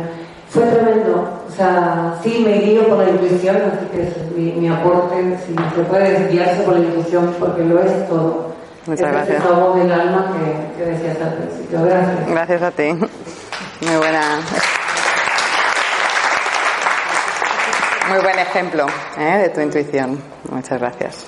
Fue 0.48 0.62
tremendo. 0.64 1.28
O 1.48 1.52
sea, 1.52 2.14
sí 2.22 2.42
me 2.46 2.58
guío 2.58 2.88
por 2.88 2.98
la 2.98 3.10
intuición, 3.10 3.56
así 3.56 3.86
que 3.92 4.02
es 4.02 4.32
mi, 4.36 4.52
mi 4.52 4.68
aporte, 4.68 5.38
si 5.46 5.54
se 5.54 5.82
puede 5.82 6.20
desviarse 6.20 6.62
por 6.62 6.74
la 6.78 6.86
intuición, 6.86 7.34
porque 7.38 7.64
lo 7.64 7.82
es 7.82 8.08
todo. 8.08 8.54
Muchas 8.86 9.06
es 9.06 9.12
gracias. 9.12 9.44
Esa 9.44 9.52
voz 9.54 9.76
del 9.76 9.92
alma 9.92 10.32
que, 10.32 10.84
que 10.84 10.90
decías 10.90 11.16
al 11.20 11.34
principio. 11.34 11.84
Gracias. 11.84 12.28
Gracias 12.28 12.62
a 12.62 12.70
ti. 12.70 12.92
Muy 13.80 13.96
buena. 13.96 14.40
Muy 18.08 18.20
buen 18.20 18.38
ejemplo 18.38 18.86
¿eh? 19.18 19.38
de 19.42 19.48
tu 19.48 19.60
intuición. 19.60 20.22
Muchas 20.48 20.78
gracias. 20.78 21.26